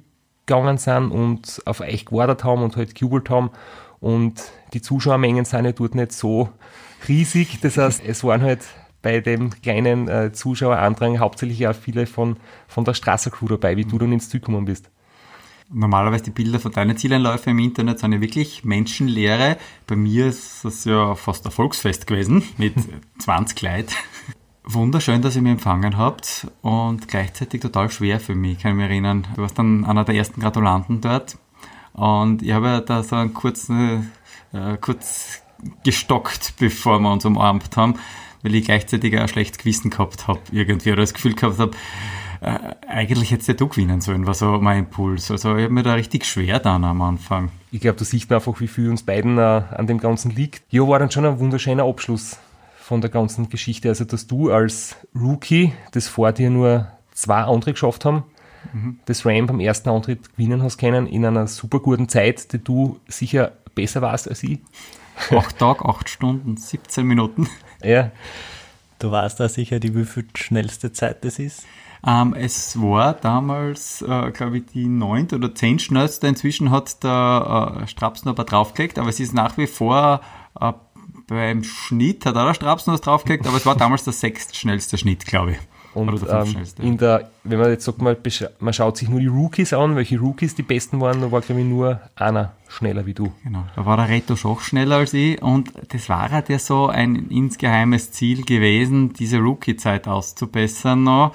[0.47, 3.51] gegangen sind und auf euch gewartet haben und halt gejubelt haben.
[3.99, 6.49] Und die Zuschauermengen sind ja dort nicht so
[7.08, 7.60] riesig.
[7.62, 8.62] Das heißt, es waren halt
[9.07, 12.35] bei dem kleinen äh, Zuschauerandrang hauptsächlich auch viele von,
[12.67, 14.89] von der Straße-Crew dabei, wie du dann ins Ziel gekommen bist.
[15.71, 19.55] Normalerweise die Bilder von deinen Zieleinläufen im Internet sind ja wirklich menschenleere.
[19.85, 22.73] Bei mir ist das ja fast ein Volksfest gewesen mit
[23.19, 23.93] 20 Leuten.
[24.65, 28.89] Wunderschön, dass ihr mich empfangen habt und gleichzeitig total schwer für mich, kann ich mich
[28.89, 29.25] erinnern.
[29.35, 31.37] Du warst dann einer der ersten Gratulanten dort
[31.93, 34.11] und ich habe ja da so einen kurzen,
[34.51, 35.41] äh, kurz
[35.85, 37.95] gestockt, bevor wir uns umarmt haben
[38.43, 41.71] weil ich gleichzeitig auch ein schlechtes Gewissen gehabt habe, irgendwie, oder das Gefühl gehabt habe,
[42.41, 45.32] äh, eigentlich hättest du gewinnen sollen, war so mein Impuls.
[45.32, 47.50] Also ich habe mir da richtig schwer dann am Anfang.
[47.71, 50.62] Ich glaube, da sieht man einfach, wie viel uns beiden äh, an dem Ganzen liegt.
[50.69, 52.38] Ja, war dann schon ein wunderschöner Abschluss
[52.80, 53.89] von der ganzen Geschichte.
[53.89, 58.23] Also, dass du als Rookie, das vor dir nur zwei andere geschafft haben,
[58.73, 59.00] mhm.
[59.06, 63.00] das Ram beim ersten Antritt gewinnen hast können, in einer super guten Zeit, die du
[63.08, 64.60] sicher besser warst als ich.
[65.32, 67.47] Acht Tage, acht Stunden, 17 Minuten.
[67.83, 68.11] Ja.
[68.99, 71.65] Du weißt da sicher, die wie viel schnellste Zeit das ist?
[72.05, 76.27] Ähm, es war damals, äh, glaube ich, die neunte oder zehn schnellste.
[76.27, 80.21] Inzwischen hat der äh, Strapsen aber draufgelegt, aber es ist nach wie vor
[80.59, 80.73] äh,
[81.27, 85.25] beim Schnitt, hat auch der Strapsen was draufgelegt, aber es war damals der sechstschnellste Schnitt,
[85.25, 85.57] glaube ich.
[85.97, 89.27] Und ähm, in der, wenn man jetzt sagt, mal, besch- man schaut sich nur die
[89.27, 93.13] Rookies an, welche Rookies die besten waren, da war, glaube ich, nur einer schneller wie
[93.13, 93.31] du.
[93.43, 96.88] Genau, da war der Reto Schoch schneller als ich und das war halt ja so
[96.88, 101.33] ein insgeheimes Ziel gewesen, diese Rookie-Zeit auszubessern noch.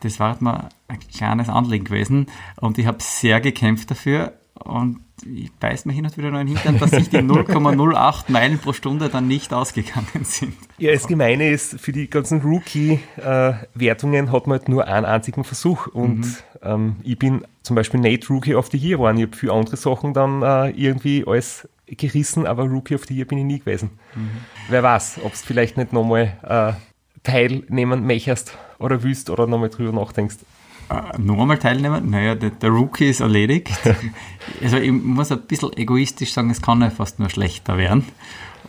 [0.00, 5.00] Das war halt mal ein kleines Anliegen gewesen und ich habe sehr gekämpft dafür und
[5.24, 8.58] ich beiß mir hin und wieder noch in den Hintern, dass sich die 0,08 Meilen
[8.58, 10.54] pro Stunde dann nicht ausgegangen sind.
[10.78, 15.86] Ja, das Gemeine ist, für die ganzen Rookie-Wertungen hat man halt nur einen einzigen Versuch.
[15.88, 19.18] Und ähm, ich bin zum Beispiel nicht Rookie of the Year geworden.
[19.18, 23.26] Ich habe für andere Sachen dann äh, irgendwie alles gerissen, aber Rookie of the Year
[23.26, 23.90] bin ich nie gewesen.
[24.68, 26.72] Wer weiß, ob du vielleicht nicht nochmal äh,
[27.22, 30.36] teilnehmen möchtest oder willst oder nochmal drüber nachdenkst.
[30.90, 32.10] Äh, noch einmal teilnehmen?
[32.10, 33.70] Naja, der, der Rookie ist erledigt.
[34.62, 38.04] also ich muss ein bisschen egoistisch sagen, es kann ja fast nur schlechter werden.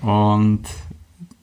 [0.01, 0.63] Und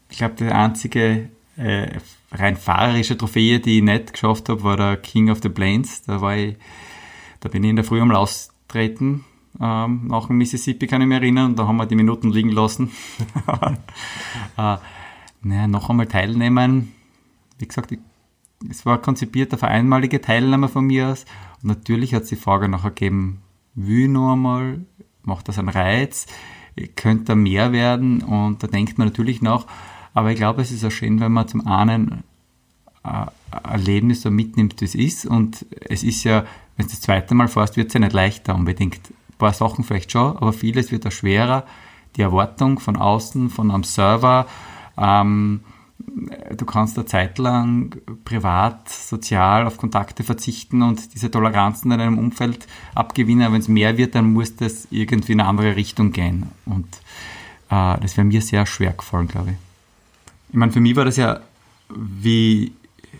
[0.08, 1.98] ich glaube, die einzige äh,
[2.30, 6.02] rein fahrerische Trophäe, die ich nicht geschafft habe, war der King of the Plains.
[6.02, 6.56] Da war ich,
[7.40, 9.24] da bin ich in der Früh am Austreten.
[9.60, 12.50] Ähm, nach dem Mississippi kann ich mich erinnern, und da haben wir die Minuten liegen
[12.50, 12.92] lassen.
[14.56, 14.76] äh,
[15.42, 16.92] naja, noch einmal teilnehmen.
[17.58, 17.98] Wie gesagt, ich
[18.68, 21.24] es war konzipiert auf einmalige Teilnahme von mir aus.
[21.62, 23.42] Und natürlich hat es die Frage nachher gegeben,
[23.74, 24.80] will ich noch einmal,
[25.22, 26.26] macht das einen Reiz,
[26.96, 28.22] könnte da mehr werden?
[28.22, 29.66] Und da denkt man natürlich nach.
[30.14, 32.24] Aber ich glaube, es ist auch schön, wenn man zum einen
[33.04, 35.26] äh, ein Erlebnis so mitnimmt, wie es ist.
[35.26, 36.44] Und es ist ja,
[36.76, 39.00] wenn du das zweite Mal fährst, wird es ja nicht leichter unbedingt.
[39.10, 41.64] Ein paar Sachen vielleicht schon, aber vieles wird auch schwerer.
[42.16, 44.46] Die Erwartung von außen, von einem Server,
[44.96, 45.60] ähm,
[46.56, 52.18] du kannst eine Zeit lang privat, sozial auf Kontakte verzichten und diese Toleranzen in deinem
[52.18, 53.52] Umfeld abgewinnen.
[53.52, 56.46] Wenn es mehr wird, dann muss das irgendwie in eine andere Richtung gehen.
[56.66, 56.86] Und
[57.70, 59.56] äh, das wäre mir sehr schwer gefallen, glaube ich.
[60.50, 61.40] Ich meine, für mich war das ja,
[61.94, 62.72] wie,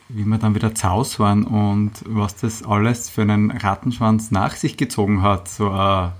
[0.09, 4.55] wie wir dann wieder zu Hause waren und was das alles für einen Rattenschwanz nach
[4.55, 5.49] sich gezogen hat.
[5.49, 6.13] So ein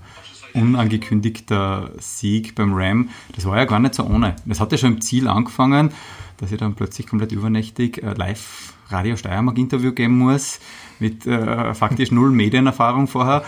[0.53, 4.35] unangekündigter Sieg beim Ram, das war ja gar nicht so ohne.
[4.45, 5.91] Das hat ja schon im Ziel angefangen,
[6.39, 10.59] dass ich dann plötzlich komplett übernächtig äh, live Radio Steiermark Interview geben muss,
[10.99, 13.43] mit äh, faktisch null Medienerfahrung vorher.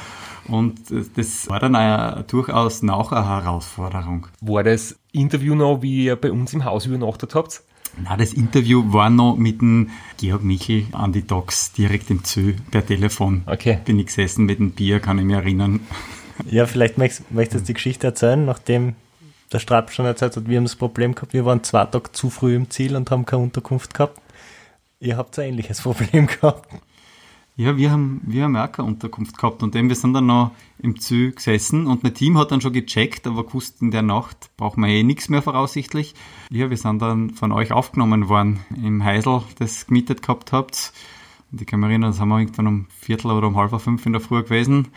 [0.48, 4.28] Und äh, das war dann äh, durchaus auch eine Herausforderung.
[4.42, 7.64] War das Interview noch, wie ihr bei uns im Haus übernachtet habt?
[8.02, 12.54] Na, das Interview war noch mit dem Georg Michel an die Docs direkt im Zoo
[12.72, 13.44] per Telefon.
[13.46, 13.80] Okay.
[13.84, 15.82] Bin ich gesessen mit dem Bier, kann ich mich erinnern.
[16.50, 18.96] Ja, vielleicht möchtest, möchtest du die Geschichte erzählen, nachdem
[19.52, 22.30] der Strap schon erzählt hat, wir haben das Problem gehabt, wir waren zwei Tage zu
[22.30, 24.20] früh im Ziel und haben keine Unterkunft gehabt.
[25.00, 26.68] Ihr habt ein ähnliches Problem gehabt.
[27.58, 30.52] Ja, wir haben, wir haben auch keine Unterkunft gehabt und eben, wir sind dann noch
[30.80, 34.50] im Zoo gesessen und mein Team hat dann schon gecheckt, aber gewusst, in der Nacht
[34.56, 36.16] brauchen wir eh nichts mehr voraussichtlich.
[36.50, 40.94] Ja, wir sind dann von euch aufgenommen worden im Heisel, das gemietet gehabt habt.
[41.52, 44.06] Und ich kann mich erinnern, das haben wir irgendwann um Viertel oder um halb fünf
[44.06, 44.88] in der Früh gewesen.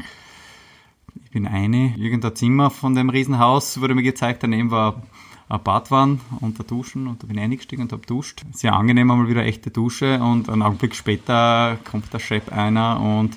[1.22, 5.02] Ich bin eine, irgendein Zimmer von dem Riesenhaus wurde mir gezeigt, daneben war
[5.48, 8.42] ein Badwanne und ein Duschen und da bin ich eingestiegen und habe duscht.
[8.52, 13.36] Sehr angenehm, einmal wieder echte Dusche und einen Augenblick später kommt der Chef einer und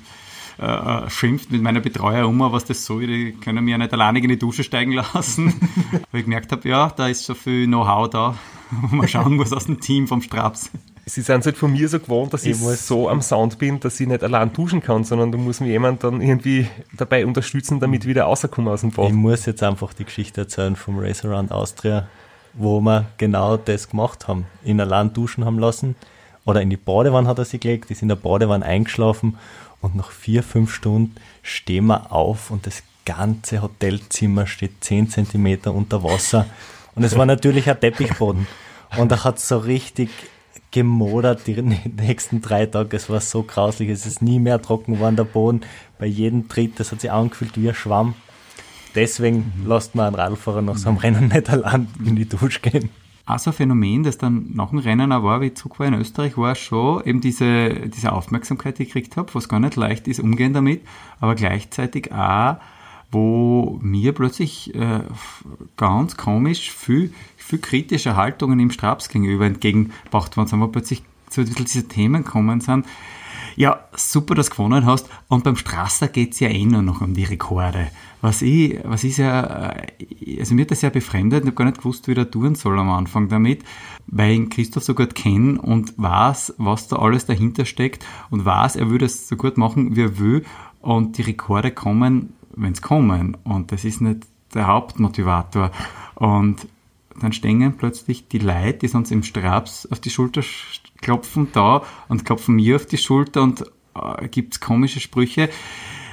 [0.58, 4.24] äh, schimpft mit meiner Betreuer um, was das soll, die können mir ja nicht alleinig
[4.24, 5.54] in die Dusche steigen lassen.
[6.10, 8.34] Weil ich gemerkt habe, ja, da ist schon viel Know-how da,
[8.70, 10.70] wo man schauen muss aus dem Team vom Straps.
[11.08, 13.80] Sie sind halt von mir so gewohnt, dass ich, Ich muss- so am Sound bin,
[13.80, 17.80] dass ich nicht allein duschen kann, sondern da muss mir jemand dann irgendwie dabei unterstützen,
[17.80, 19.08] damit ich wieder rauskomme aus dem Bad.
[19.08, 22.06] Ich muss jetzt einfach die Geschichte erzählen vom Race Around Austria,
[22.54, 24.46] wo wir genau das gemacht haben.
[24.64, 25.96] In allein duschen haben lassen
[26.44, 29.36] oder in die Badewanne hat er sie gelegt, ist in der Badewanne eingeschlafen
[29.80, 35.72] und nach vier, fünf Stunden stehen wir auf und das ganze Hotelzimmer steht zehn Zentimeter
[35.74, 36.46] unter Wasser
[36.94, 38.46] und es war natürlich ein Teppichboden
[38.98, 40.10] und er hat so richtig
[40.70, 41.60] gemodert die
[41.96, 42.96] nächsten drei Tage.
[42.96, 43.88] Es war so grauslich.
[43.88, 45.62] Es ist nie mehr trocken geworden, der Boden.
[45.98, 48.14] Bei jedem Tritt, das hat sich angefühlt wie ein Schwamm.
[48.94, 52.90] Deswegen lasst man einen Radfahrer nach so einem Rennen nicht allein in die Dusche gehen.
[53.26, 55.86] Auch so ein Phänomen, das dann nach dem Rennen auch war, wie ich zurück war
[55.86, 59.76] in Österreich, war schon eben diese, diese Aufmerksamkeit, die ich gekriegt habe, was gar nicht
[59.76, 60.80] leicht ist, umgehen damit,
[61.20, 62.56] aber gleichzeitig auch,
[63.10, 65.00] wo mir plötzlich äh,
[65.76, 71.40] ganz komisch viel, viel kritische Haltungen im Straps gegenüber entgegengebracht worden sind, wo plötzlich so
[71.40, 72.86] ein bisschen diese Themen kommen sind.
[73.56, 75.08] Ja, super, dass du gewonnen hast.
[75.26, 77.88] Und beim Strasser geht's ja eh nur noch um die Rekorde.
[78.20, 81.42] Was ich, was ich sehr, äh, also mir hat das sehr befremdet.
[81.42, 83.64] Ich habe gar nicht gewusst, wie der tun soll am Anfang damit,
[84.06, 88.76] weil ich Christoph so gut kenne und weiß, was da alles dahinter steckt und weiß,
[88.76, 90.44] er würde es so gut machen, wie er will.
[90.80, 93.36] Und die Rekorde kommen, wenn's kommen.
[93.44, 95.70] Und das ist nicht der Hauptmotivator.
[96.14, 96.66] Und
[97.20, 100.42] dann stehen plötzlich die Leute, die sonst im Straps auf die Schulter
[101.00, 105.48] klopfen, da und klopfen mir auf die Schulter und äh, gibt's komische Sprüche.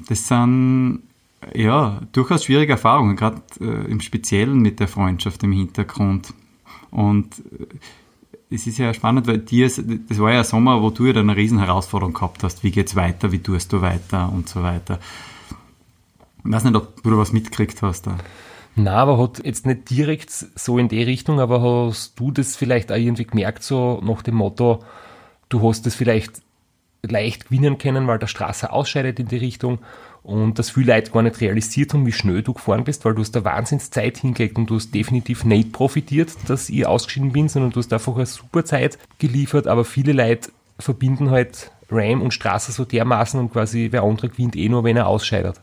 [0.07, 1.03] Das sind
[1.53, 6.33] ja durchaus schwierige Erfahrungen, gerade äh, im Speziellen mit der Freundschaft im Hintergrund.
[6.91, 7.65] Und äh,
[8.49, 11.29] es ist ja spannend, weil dir, das war ja ein Sommer, wo du ja dann
[11.29, 12.63] eine riesen Herausforderung gehabt hast.
[12.63, 13.31] Wie geht's weiter?
[13.31, 14.31] Wie tust du weiter?
[14.31, 14.99] Und so weiter.
[16.45, 18.07] Ich weiß nicht, ob du da was mitgekriegt hast.
[18.07, 18.17] Da.
[18.75, 22.91] Na, aber hat jetzt nicht direkt so in die Richtung, aber hast du das vielleicht
[22.91, 24.83] auch irgendwie gemerkt, so nach dem Motto,
[25.49, 26.41] du hast das vielleicht
[27.01, 29.79] leicht gewinnen können, weil der Straße ausscheidet in die Richtung
[30.23, 33.21] und das viele Leute gar nicht realisiert haben, wie schnell du gefahren bist, weil du
[33.21, 37.71] hast da Wahnsinnszeit hingelegt und du hast definitiv nicht profitiert, dass ich ausgeschieden bin, sondern
[37.71, 42.71] du hast einfach eine super Zeit geliefert, aber viele Leute verbinden halt Ram und Straße
[42.71, 45.61] so dermaßen und quasi wer andere gewinnt eh nur, wenn er ausscheidet.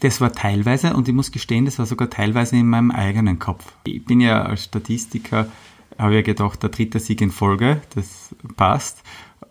[0.00, 3.72] Das war teilweise, und ich muss gestehen, das war sogar teilweise in meinem eigenen Kopf.
[3.84, 5.46] Ich bin ja als Statistiker,
[5.96, 9.02] habe ja gedacht, der dritte Sieg in Folge, das passt.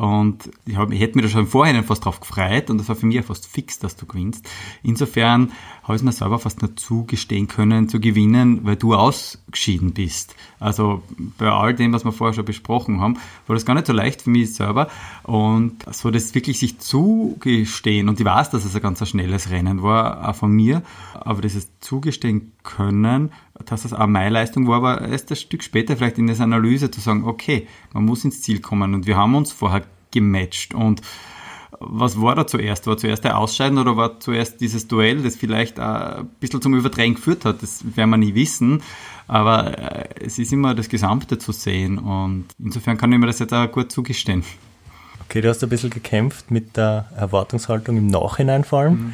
[0.02, 2.96] Und ich, hab, ich hätte mir da schon vorher fast drauf gefreut und das war
[2.96, 4.50] für mich ja fast fix, dass du gewinnst.
[4.82, 5.52] Insofern
[5.84, 10.36] habe ich mir selber fast nur zugestehen können, zu gewinnen, weil du ausgeschieden bist.
[10.60, 11.04] Also
[11.38, 14.24] bei all dem, was wir vorher schon besprochen haben, war das gar nicht so leicht
[14.24, 14.88] für mich selber.
[15.22, 19.84] Und so das wirklich sich zugestehen, und ich weiß, dass es ein ganz schnelles Rennen
[19.84, 20.82] war, auch von mir,
[21.14, 23.32] aber dieses zugestehen können,
[23.66, 26.92] dass das auch meine Leistung war, aber erst ein Stück später vielleicht in der Analyse
[26.92, 31.02] zu sagen, okay, man muss ins Ziel kommen und wir haben uns vorher gematcht und
[31.84, 32.86] was war da zuerst?
[32.86, 37.16] War zuerst der Ausscheiden oder war zuerst dieses Duell, das vielleicht ein bisschen zum Überdrehen
[37.16, 37.64] geführt hat?
[37.64, 38.84] Das werden wir nie wissen.
[39.28, 43.40] Aber äh, es ist immer das Gesamte zu sehen und insofern kann ich mir das
[43.40, 44.44] jetzt auch gut zugestehen.
[45.26, 49.14] Okay, du hast ein bisschen gekämpft mit der Erwartungshaltung im Nachhinein vor allem, mhm.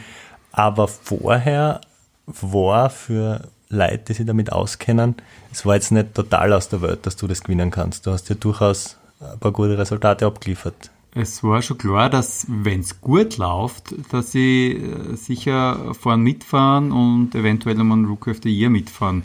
[0.51, 1.81] aber vorher
[2.25, 5.15] war für Leute, die sich damit auskennen,
[5.51, 8.05] es war jetzt nicht total aus der Welt, dass du das gewinnen kannst.
[8.05, 10.91] Du hast ja durchaus ein paar gute Resultate abgeliefert.
[11.13, 16.91] Es war schon klar, dass wenn es gut läuft, dass sie äh, sicher vorn mitfahren
[16.91, 19.23] und eventuell um einen Rookie of the Year mitfahren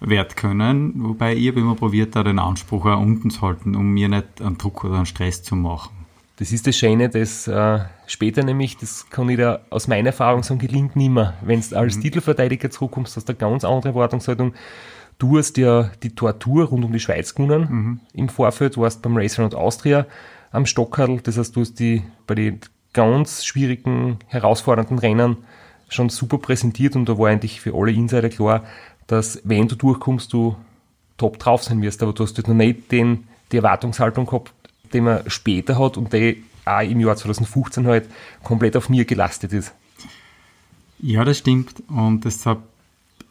[0.00, 0.92] werden können.
[0.96, 4.42] Wobei ich habe immer probiert, da den Anspruch auch unten zu halten, um mir nicht
[4.42, 6.01] einen Druck oder einen Stress zu machen.
[6.42, 7.78] Das ist das Schöne, das äh,
[8.08, 11.34] später nämlich, das kann ich da aus meiner Erfahrung sagen, gelingt nicht mehr.
[11.40, 12.00] Wenn du als mhm.
[12.00, 14.52] Titelverteidiger zurückkommst, hast du eine ganz andere Erwartungshaltung.
[15.20, 18.00] Du hast ja die Tortur rund um die Schweiz gewonnen mhm.
[18.12, 20.04] im Vorfeld, warst beim Racer und Austria
[20.50, 22.58] am Stockerl, das heißt, du hast die bei den
[22.92, 25.36] ganz schwierigen, herausfordernden Rennen
[25.90, 28.64] schon super präsentiert und da war eigentlich für alle Insider klar,
[29.06, 30.56] dass wenn du durchkommst, du
[31.18, 34.52] top drauf sein wirst, aber du hast halt noch nicht den, die Erwartungshaltung gehabt,
[34.92, 36.34] den man später hat und der
[36.64, 38.08] auch im Jahr 2015 halt
[38.42, 39.72] komplett auf mir gelastet ist.
[40.98, 41.82] Ja, das stimmt.
[41.88, 42.62] Und das habe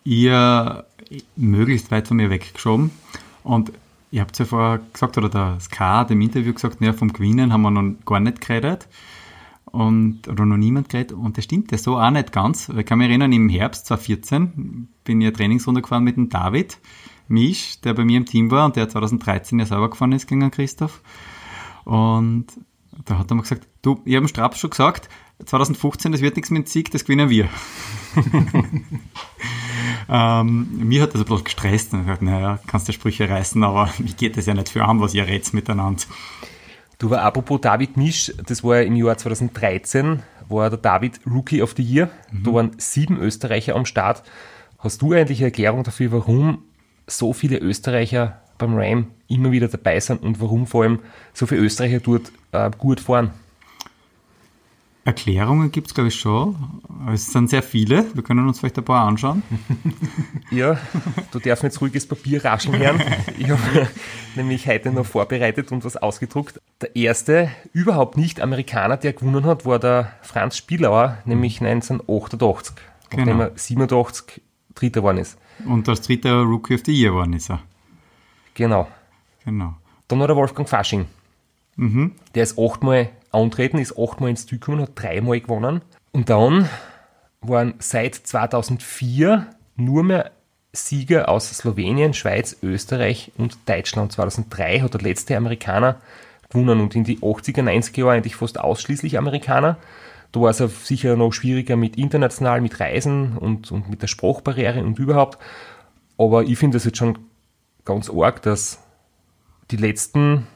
[0.04, 0.86] ihr
[1.36, 2.92] möglichst weit von mir weggeschoben.
[3.44, 3.72] Und
[4.12, 7.54] ihr habt ja vorher gesagt, oder der Ska hat im Interview gesagt, naja, vom Gewinnen
[7.54, 8.88] haben wir noch gar nicht geredet.
[9.66, 11.14] Und, oder noch niemand geredet.
[11.14, 12.68] Und das stimmt ja so auch nicht ganz.
[12.68, 16.78] Ich kann mich erinnern, im Herbst 2014 bin ich eine Trainingsrunde gefahren mit dem David
[17.30, 20.52] Misch, der bei mir im Team war und der 2013 ja selber gefahren ist gegen
[20.52, 21.02] Christoph.
[21.86, 22.48] Und
[23.06, 25.10] da hat er mir gesagt, du, ich habe dem Straps schon gesagt,
[25.46, 27.50] 2015, das wird nichts mit dem Sieg, das gewinnen wir.
[30.10, 33.90] ähm, mir hat das bisschen gestresst und ich gesagt, naja, kannst du Sprüche reißen, aber
[33.98, 36.04] mir geht das ja nicht für an, was ihr redet miteinander.
[37.00, 41.74] Du war apropos David Misch, das war im Jahr 2013, war der David Rookie of
[41.76, 42.12] the Year.
[42.32, 42.44] Mhm.
[42.44, 44.22] Da waren sieben Österreicher am Start.
[44.78, 46.64] Hast du eigentlich eine Erklärung dafür, warum
[47.08, 51.00] so viele Österreicher beim Ram immer wieder dabei sind und warum vor allem
[51.34, 53.32] so viele Österreicher dort äh, gut fahren.
[55.04, 56.56] Erklärungen gibt es, glaube ich, schon.
[57.12, 58.06] Es sind sehr viele.
[58.14, 59.42] Wir können uns vielleicht ein paar anschauen.
[60.52, 60.78] ja,
[61.32, 63.02] du darfst jetzt ruhiges Papier raschen hören.
[63.40, 63.88] Ich habe
[64.36, 66.62] nämlich heute noch vorbereitet und was ausgedruckt.
[66.82, 72.76] Der erste überhaupt nicht Amerikaner, der gewonnen hat, war der Franz Spielauer, nämlich 1988,
[73.10, 73.24] genau.
[73.26, 74.42] nachdem er 87
[74.76, 75.38] Dritter geworden ist.
[75.66, 77.64] Und als dritter Rookie of the Year geworden ist er.
[78.54, 78.88] Genau.
[79.46, 79.76] Genau.
[80.08, 81.06] Dann noch der Wolfgang Fasching.
[81.76, 82.14] Mhm.
[82.36, 85.82] Der ist achtmal antreten, ist achtmal ins Ziel gekommen, hat dreimal gewonnen.
[86.12, 86.70] Und dann
[87.42, 90.32] waren seit 2004 nur mehr
[90.74, 94.12] Sieger aus Slowenien, Schweiz, Österreich und Deutschland.
[94.14, 95.98] 2003 hat der letzte Amerikaner
[96.50, 99.78] gewonnen und in die 80er, 90er Jahre eigentlich fast ausschließlich Amerikaner.
[100.32, 104.82] Da war es sicher noch schwieriger mit international, mit Reisen und, und mit der Sprachbarriere
[104.84, 105.38] und überhaupt.
[106.18, 107.18] Aber ich finde es jetzt schon
[107.86, 108.80] ganz arg, dass
[109.72, 110.48] die letzten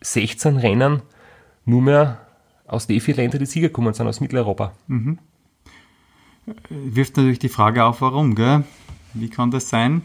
[0.00, 1.02] 16 Rennen
[1.64, 2.26] nur mehr
[2.66, 4.72] aus den vier Ländern die Sieger gekommen sind, aus Mitteleuropa.
[4.86, 5.18] Mhm.
[6.70, 8.64] Wirft natürlich die Frage auf, warum, gell?
[9.14, 10.02] Wie kann das sein?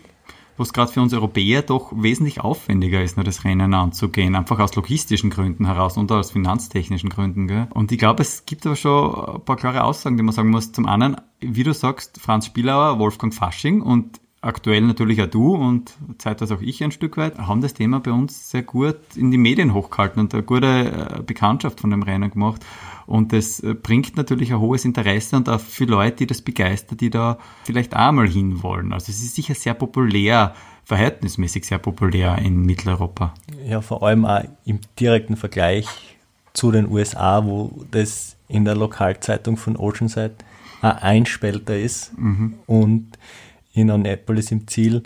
[0.58, 4.76] was gerade für uns Europäer doch wesentlich aufwendiger ist, nur das Rennen anzugehen, einfach aus
[4.76, 7.48] logistischen Gründen heraus und aus finanztechnischen Gründen.
[7.48, 7.68] Gell?
[7.74, 10.72] Und ich glaube, es gibt aber schon ein paar klare Aussagen, die man sagen muss.
[10.72, 15.94] Zum einen, wie du sagst, Franz Spielauer, Wolfgang Fasching und aktuell natürlich auch du und
[16.18, 19.38] zeitweise auch ich ein Stück weit, haben das Thema bei uns sehr gut in die
[19.38, 22.62] Medien hochgehalten und eine gute äh, Bekanntschaft von dem Rennen gemacht.
[23.06, 27.02] Und das äh, bringt natürlich ein hohes Interesse und auch für Leute, die das begeistert,
[27.02, 28.94] die da vielleicht auch mal hinwollen.
[28.94, 33.34] Also es ist sicher sehr populär, verhältnismäßig sehr populär in Mitteleuropa.
[33.66, 35.88] Ja, vor allem auch im direkten Vergleich
[36.52, 40.36] zu den USA, wo das in der Lokalzeitung von Oceanside
[40.82, 42.56] ein Einspälter ist mhm.
[42.66, 43.18] und
[43.74, 45.04] in Annapolis im Ziel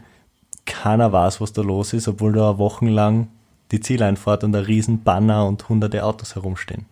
[0.65, 3.29] keiner weiß, was da los ist, obwohl da wochenlang
[3.71, 6.85] die Zieleinfahrt und ein riesen Banner und hunderte Autos herumstehen.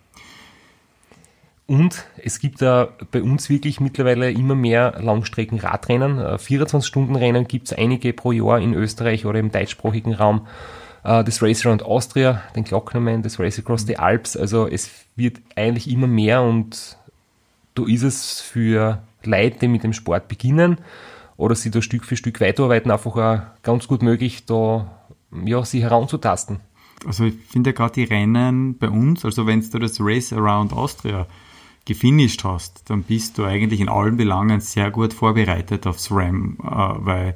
[1.67, 6.19] Und es gibt da bei uns wirklich mittlerweile immer mehr Langstrecken-Radrennen.
[6.19, 10.47] 24-Stunden-Rennen äh, gibt es einige pro Jahr in Österreich oder im deutschsprachigen Raum.
[11.03, 14.37] Äh, das Race Around Austria, den Glocknerman, das Race Across the Alps.
[14.37, 16.97] Also es wird eigentlich immer mehr und
[17.73, 20.77] da ist es für Leute, die mit dem Sport beginnen
[21.37, 25.05] oder sie da Stück für Stück weiterarbeiten, einfach auch ganz gut möglich, da
[25.43, 26.59] ja, sie heranzutasten.
[27.05, 30.73] Also ich finde ja gerade die Rennen bei uns, also wenn du das Race Around
[30.73, 31.27] Austria
[31.85, 36.65] gefinisht hast, dann bist du eigentlich in allen Belangen sehr gut vorbereitet aufs RAM, äh,
[36.67, 37.35] weil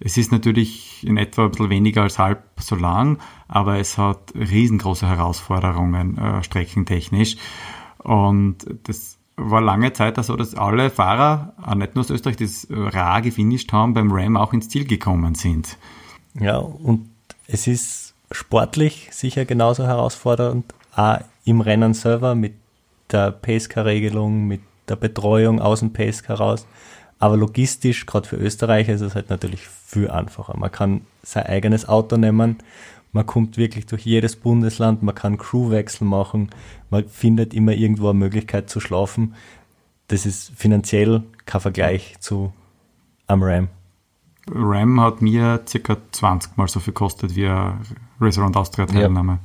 [0.00, 3.18] es ist natürlich in etwa ein bisschen weniger als halb so lang,
[3.48, 7.36] aber es hat riesengroße Herausforderungen äh, streckentechnisch.
[7.98, 12.66] Und das war lange Zeit so, dass alle Fahrer, auch nicht nur aus Österreich, das
[12.70, 15.76] rar gefinisht haben, beim Ram auch ins Ziel gekommen sind.
[16.34, 17.08] Ja, und
[17.46, 22.54] es ist sportlich sicher genauso herausfordernd, auch im Rennen selber mit
[23.12, 26.66] der Pacecar-Regelung, mit der Betreuung aus dem Pacecar raus.
[27.18, 30.56] Aber logistisch, gerade für Österreicher, ist es halt natürlich viel einfacher.
[30.56, 32.58] Man kann sein eigenes Auto nehmen,
[33.16, 36.50] man kommt wirklich durch jedes Bundesland, man kann Crewwechsel machen,
[36.90, 39.34] man findet immer irgendwo eine Möglichkeit zu schlafen.
[40.08, 42.52] Das ist finanziell kein Vergleich zu
[43.26, 43.68] am RAM.
[44.48, 47.80] RAM hat mir circa 20 Mal so viel gekostet wie ein
[48.20, 49.38] Race Around Austria Teilnahme.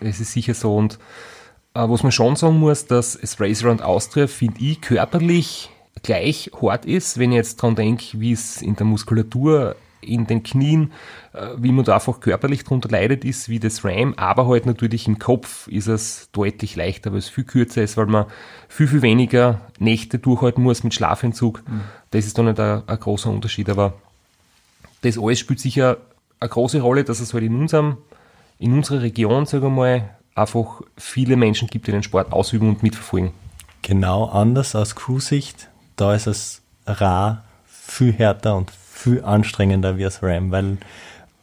[0.00, 0.98] Ja, es ist sicher so und
[1.74, 5.70] äh, was man schon sagen muss, dass das Race Around Austria, finde ich, körperlich
[6.02, 10.42] gleich hart ist, wenn ich jetzt daran denke, wie es in der Muskulatur, in den
[10.42, 10.92] Knien,
[11.32, 15.06] äh, wie man da einfach körperlich drunter leidet ist, wie das RAM, aber halt natürlich
[15.08, 18.26] im Kopf ist es deutlich leichter, weil es viel kürzer ist, weil man
[18.68, 21.62] viel, viel weniger Nächte durchhalten muss mit Schlafentzug.
[21.68, 21.80] Mhm.
[22.10, 23.94] Das ist dann nicht ein, ein, großer Unterschied, aber
[25.02, 25.98] das alles spielt sicher
[26.40, 27.98] eine große Rolle, dass es halt in unserem,
[28.58, 32.82] in unserer Region, sagen wir mal, einfach viele Menschen gibt, die den Sport ausüben und
[32.82, 33.32] mitverfolgen.
[33.82, 35.68] Genau anders aus Crew-Sicht.
[35.96, 38.72] Da ist es rar viel härter und
[39.04, 40.78] viel anstrengender wie das Ram, weil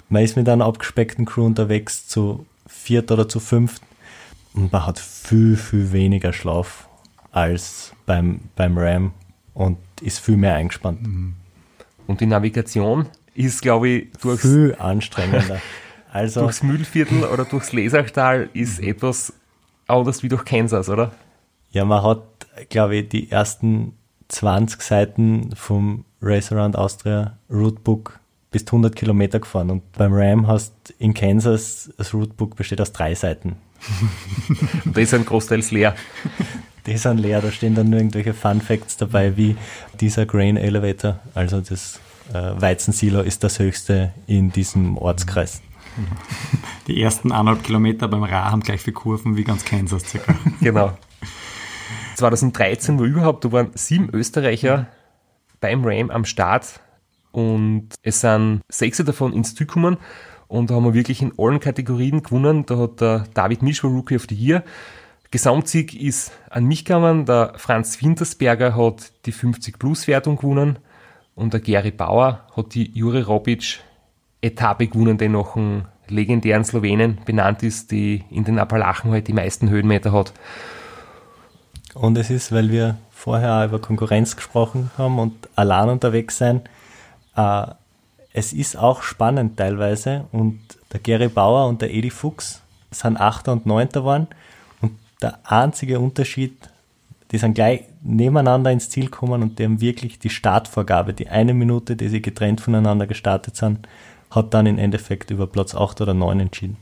[0.10, 3.84] man ist mit einer abgespeckten Crew unterwegs zu viert oder zu fünft
[4.54, 6.88] und man hat viel, viel weniger Schlaf
[7.32, 9.14] als beim, beim Ram
[9.54, 11.04] und ist viel mehr eingespannt.
[11.04, 11.36] Mhm.
[12.08, 13.06] Und die Navigation
[13.36, 15.62] ist, glaube ich, durchs, viel anstrengender.
[16.14, 19.32] Also, durchs Mühlviertel oder durchs Lesachtal ist etwas
[19.88, 21.14] anders wie durch Kansas, oder?
[21.72, 22.24] Ja, man hat,
[22.68, 23.94] glaube ich, die ersten
[24.28, 28.20] 20 Seiten vom Race Around Austria Rootebook
[28.52, 33.16] bis 100 Kilometer gefahren und beim Ram hast in Kansas das Rootebook besteht aus drei
[33.16, 33.56] Seiten.
[34.86, 35.96] die sind großteils leer.
[36.86, 39.56] Die sind leer, da stehen dann nur irgendwelche Fun Facts dabei, wie
[40.00, 42.00] dieser Grain Elevator, also das
[42.34, 45.62] äh, Weizensilo ist das höchste in diesem Ortskreis.
[46.88, 50.36] Die ersten anderthalb Kilometer beim Ra haben gleich für Kurven wie ganz Kansas circa.
[50.62, 50.98] Genau.
[52.16, 54.88] 2013 war überhaupt, da waren sieben Österreicher
[55.62, 56.82] beim Ram am Start
[57.32, 59.98] und es sind sechs davon ins Ziel gekommen
[60.48, 62.66] und da haben wir wirklich in allen Kategorien gewonnen.
[62.66, 64.64] Da hat der David Misch war Rookie of the Year.
[65.32, 67.26] Gesamtsieg ist an mich gekommen.
[67.26, 70.80] Der Franz Wintersberger hat die 50-Plus-Wertung gewonnen
[71.36, 73.80] und der Gary Bauer hat die Jure Robic
[74.42, 79.34] Etappe gewonnen, die nach einem legendären Slowenen benannt ist, die in den Appalachen halt die
[79.34, 80.34] meisten Höhenmeter hat.
[81.94, 86.62] Und es ist, weil wir vorher über Konkurrenz gesprochen haben und allein unterwegs sein,
[87.36, 87.68] äh,
[88.34, 90.60] es ist auch spannend teilweise und
[90.92, 94.28] der Gary Bauer und der Edi Fuchs sind Achter und Neunter waren
[94.82, 96.58] und der einzige Unterschied,
[97.32, 101.54] die sind gleich nebeneinander ins Ziel gekommen und die haben wirklich die Startvorgabe, die eine
[101.54, 103.88] Minute, die sie getrennt voneinander gestartet sind,
[104.32, 106.78] hat dann im Endeffekt über Platz 8 oder 9 entschieden.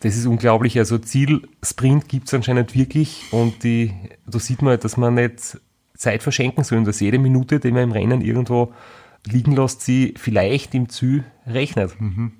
[0.00, 0.78] Das ist unglaublich.
[0.78, 3.92] Also Zielsprint gibt es anscheinend wirklich und die,
[4.26, 5.58] da sieht man, dass man nicht
[5.96, 8.72] Zeit verschenken soll, dass jede Minute, die man im Rennen irgendwo
[9.26, 12.00] liegen lässt, sie vielleicht im Ziel rechnet.
[12.00, 12.32] Mhm.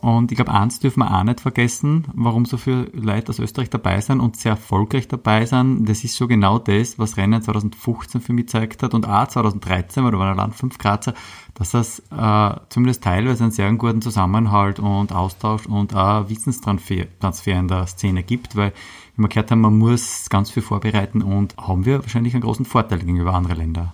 [0.00, 3.70] Und ich glaube, eins dürfen wir auch nicht vergessen, warum so viele Leute aus Österreich
[3.70, 5.86] dabei sind und sehr erfolgreich dabei sind.
[5.88, 10.04] Das ist so genau das, was Rennen 2015 für mich gezeigt hat und auch 2013,
[10.04, 11.14] weil da waren allein fünf Grazer,
[11.54, 17.58] dass es äh, zumindest teilweise einen sehr guten Zusammenhalt und Austausch und auch Wissenstransfer Transfer
[17.58, 18.72] in der Szene gibt, weil
[19.16, 22.64] wie wir gehört haben, man muss ganz viel vorbereiten und haben wir wahrscheinlich einen großen
[22.64, 23.92] Vorteil gegenüber anderen Ländern.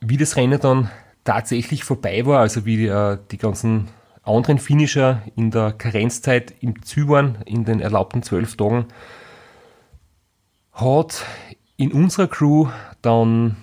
[0.00, 0.90] Wie das Rennen dann
[1.22, 3.88] tatsächlich vorbei war, also wie die, äh, die ganzen
[4.26, 6.74] anderen Finisher in der Karenzzeit im
[7.08, 8.86] waren, in den erlaubten zwölf Tagen,
[10.72, 11.24] hat
[11.76, 12.68] in unserer Crew
[13.02, 13.56] dann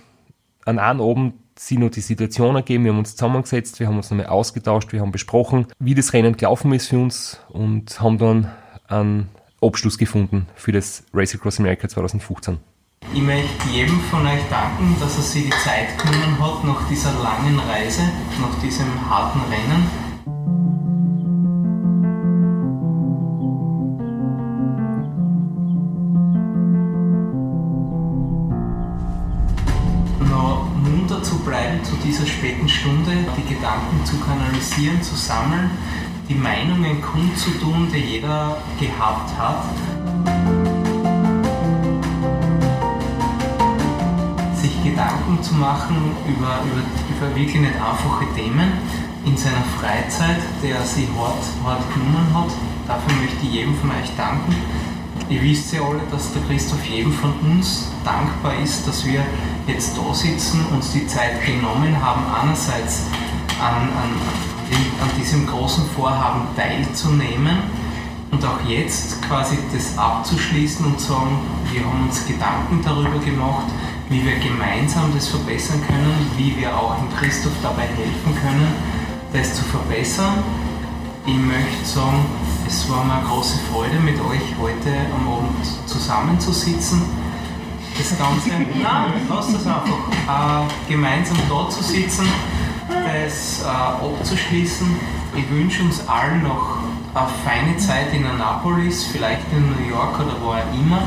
[0.66, 2.84] an einem Abend sie noch die Situation ergeben.
[2.84, 6.36] Wir haben uns zusammengesetzt, wir haben uns nochmal ausgetauscht, wir haben besprochen, wie das Rennen
[6.36, 8.52] gelaufen ist für uns und haben dann
[8.88, 9.30] einen
[9.62, 12.58] Abschluss gefunden für das Race Across America 2015.
[13.14, 17.12] Ich möchte jedem von euch danken, dass er sich die Zeit genommen hat nach dieser
[17.22, 18.02] langen Reise,
[18.42, 20.03] nach diesem harten Rennen.
[20.26, 20.32] Noch
[30.82, 35.72] munter zu bleiben zu dieser späten Stunde, die Gedanken zu kanalisieren, zu sammeln,
[36.30, 39.66] die Meinungen kundzutun, die jeder gehabt hat.
[44.56, 46.82] sich Gedanken zu machen über, über,
[47.18, 48.72] über wirklich nicht einfache Themen
[49.26, 52.52] in seiner Freizeit, der sie hart, hart genommen hat.
[52.88, 54.56] Dafür möchte ich jedem von euch danken.
[55.30, 59.24] Ihr wisst ja alle, dass der Christoph jedem von uns dankbar ist, dass wir
[59.68, 63.04] jetzt da sitzen, uns die Zeit genommen haben, einerseits
[63.62, 64.12] an, an,
[65.02, 67.60] an diesem großen Vorhaben teilzunehmen
[68.32, 71.40] und auch jetzt quasi das abzuschließen und sagen,
[71.72, 73.68] wir haben uns Gedanken darüber gemacht,
[74.10, 78.74] wie wir gemeinsam das verbessern können, wie wir auch dem Christoph dabei helfen können,
[79.34, 80.44] das zu verbessern.
[81.26, 82.26] Ich möchte sagen,
[82.68, 87.02] es war mir eine große Freude, mit euch heute am Abend zusammenzusitzen.
[87.98, 88.50] Das Ganze,
[88.82, 92.28] nein, lasst es einfach, äh, gemeinsam da zu sitzen,
[92.88, 94.88] das äh, abzuschließen.
[95.36, 96.78] Ich wünsche uns allen noch
[97.16, 101.04] eine feine Zeit in Annapolis, vielleicht in New York oder wo auch immer.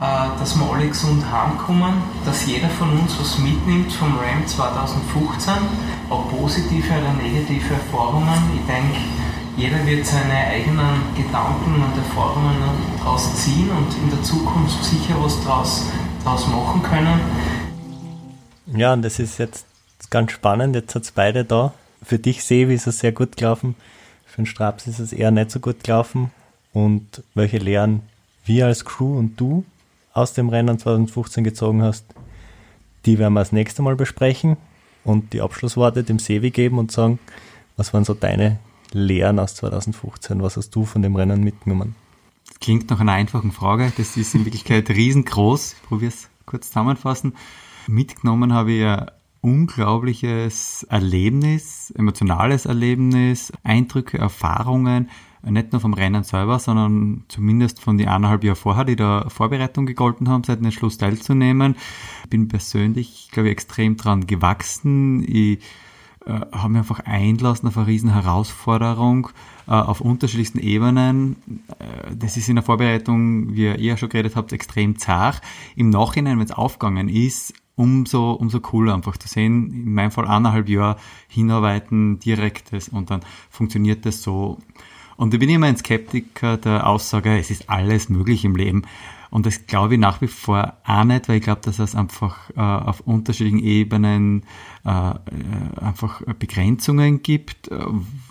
[0.00, 5.54] Äh, dass wir alle gesund heimkommen, dass jeder von uns was mitnimmt vom RAM 2015,
[6.10, 8.38] ob positive oder negative Erfahrungen.
[8.54, 8.98] Ich denke,
[9.56, 12.54] jeder wird seine eigenen Gedanken und Erfahrungen
[12.98, 15.86] daraus ziehen und in der Zukunft sicher was daraus,
[16.24, 17.20] daraus machen können.
[18.74, 19.66] Ja, und das ist jetzt
[20.10, 20.74] ganz spannend.
[20.74, 21.72] Jetzt hat es beide da.
[22.02, 23.74] Für dich, Sevi, ist es sehr gut gelaufen.
[24.26, 26.30] Für den Straps ist es eher nicht so gut gelaufen.
[26.72, 28.02] Und welche Lehren
[28.44, 29.64] wir als Crew und du
[30.12, 32.04] aus dem Rennen 2015 gezogen hast,
[33.06, 34.56] die werden wir das nächste Mal besprechen
[35.08, 37.18] und die Abschlussworte dem Sevi geben und sagen,
[37.76, 38.58] was waren so deine
[38.92, 40.42] Lehren aus 2015?
[40.42, 41.94] Was hast du von dem Rennen mitgenommen?
[42.46, 43.92] Das klingt nach einer einfachen Frage.
[43.96, 45.74] Das ist in Wirklichkeit riesengroß.
[45.74, 47.34] Ich probiere es kurz zusammenfassen.
[47.86, 55.10] Mitgenommen habe ich ein unglaubliches Erlebnis, emotionales Erlebnis, Eindrücke, Erfahrungen,
[55.50, 59.86] nicht nur vom Rennen selber, sondern zumindest von den eineinhalb Jahren vorher, die da Vorbereitung
[59.86, 61.76] gegolten haben, seit dem Schluss teilzunehmen.
[62.24, 65.22] Ich bin persönlich, glaube ich, extrem dran gewachsen.
[65.22, 65.60] Ich
[66.26, 69.30] äh, habe mich einfach einlassen auf eine riesen Herausforderung
[69.66, 71.36] äh, auf unterschiedlichsten Ebenen.
[71.78, 75.40] Äh, das ist in der Vorbereitung, wie ihr schon geredet habt, extrem zart.
[75.76, 80.26] Im Nachhinein, wenn es aufgegangen ist, umso, umso cooler einfach zu sehen, in meinem Fall
[80.26, 80.96] eineinhalb Jahre
[81.28, 83.20] hinarbeiten, direktes und dann
[83.50, 84.58] funktioniert das so.
[85.18, 88.82] Und ich bin immer ein Skeptiker der Aussage, es ist alles möglich im Leben.
[89.30, 92.50] Und das glaube ich nach wie vor auch nicht, weil ich glaube, dass es einfach
[92.50, 94.44] äh, auf unterschiedlichen Ebenen
[94.86, 95.14] äh, äh
[95.82, 97.84] einfach Begrenzungen gibt, äh,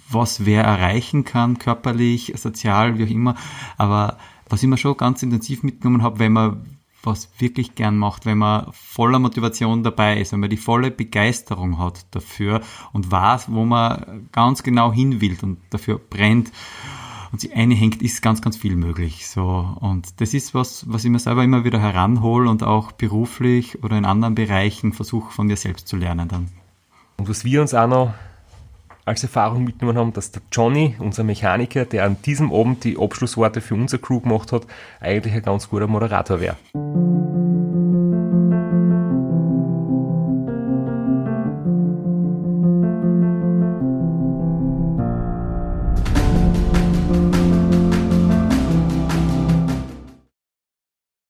[0.10, 3.36] was wer erreichen kann, körperlich, sozial, wie auch immer.
[3.76, 4.18] Aber
[4.48, 8.38] was ich mir schon ganz intensiv mitgenommen habe, wenn man was wirklich gern macht, wenn
[8.38, 12.62] man voller Motivation dabei ist, wenn man die volle Begeisterung hat dafür
[12.94, 16.52] und weiß, wo man ganz genau hin will und dafür brennt
[17.32, 19.28] und sich einhängt, ist ganz, ganz viel möglich.
[19.28, 19.78] So.
[19.80, 23.98] Und das ist was, was ich mir selber immer wieder heranhole und auch beruflich oder
[23.98, 26.50] in anderen Bereichen versuche von mir selbst zu lernen dann.
[27.18, 28.14] Und was wir uns auch noch
[29.08, 33.62] als Erfahrung mitgenommen haben, dass der Johnny, unser Mechaniker, der an diesem Abend die Abschlussworte
[33.62, 34.68] für unsere Crew gemacht hat,
[35.00, 36.58] eigentlich ein ganz guter Moderator wäre.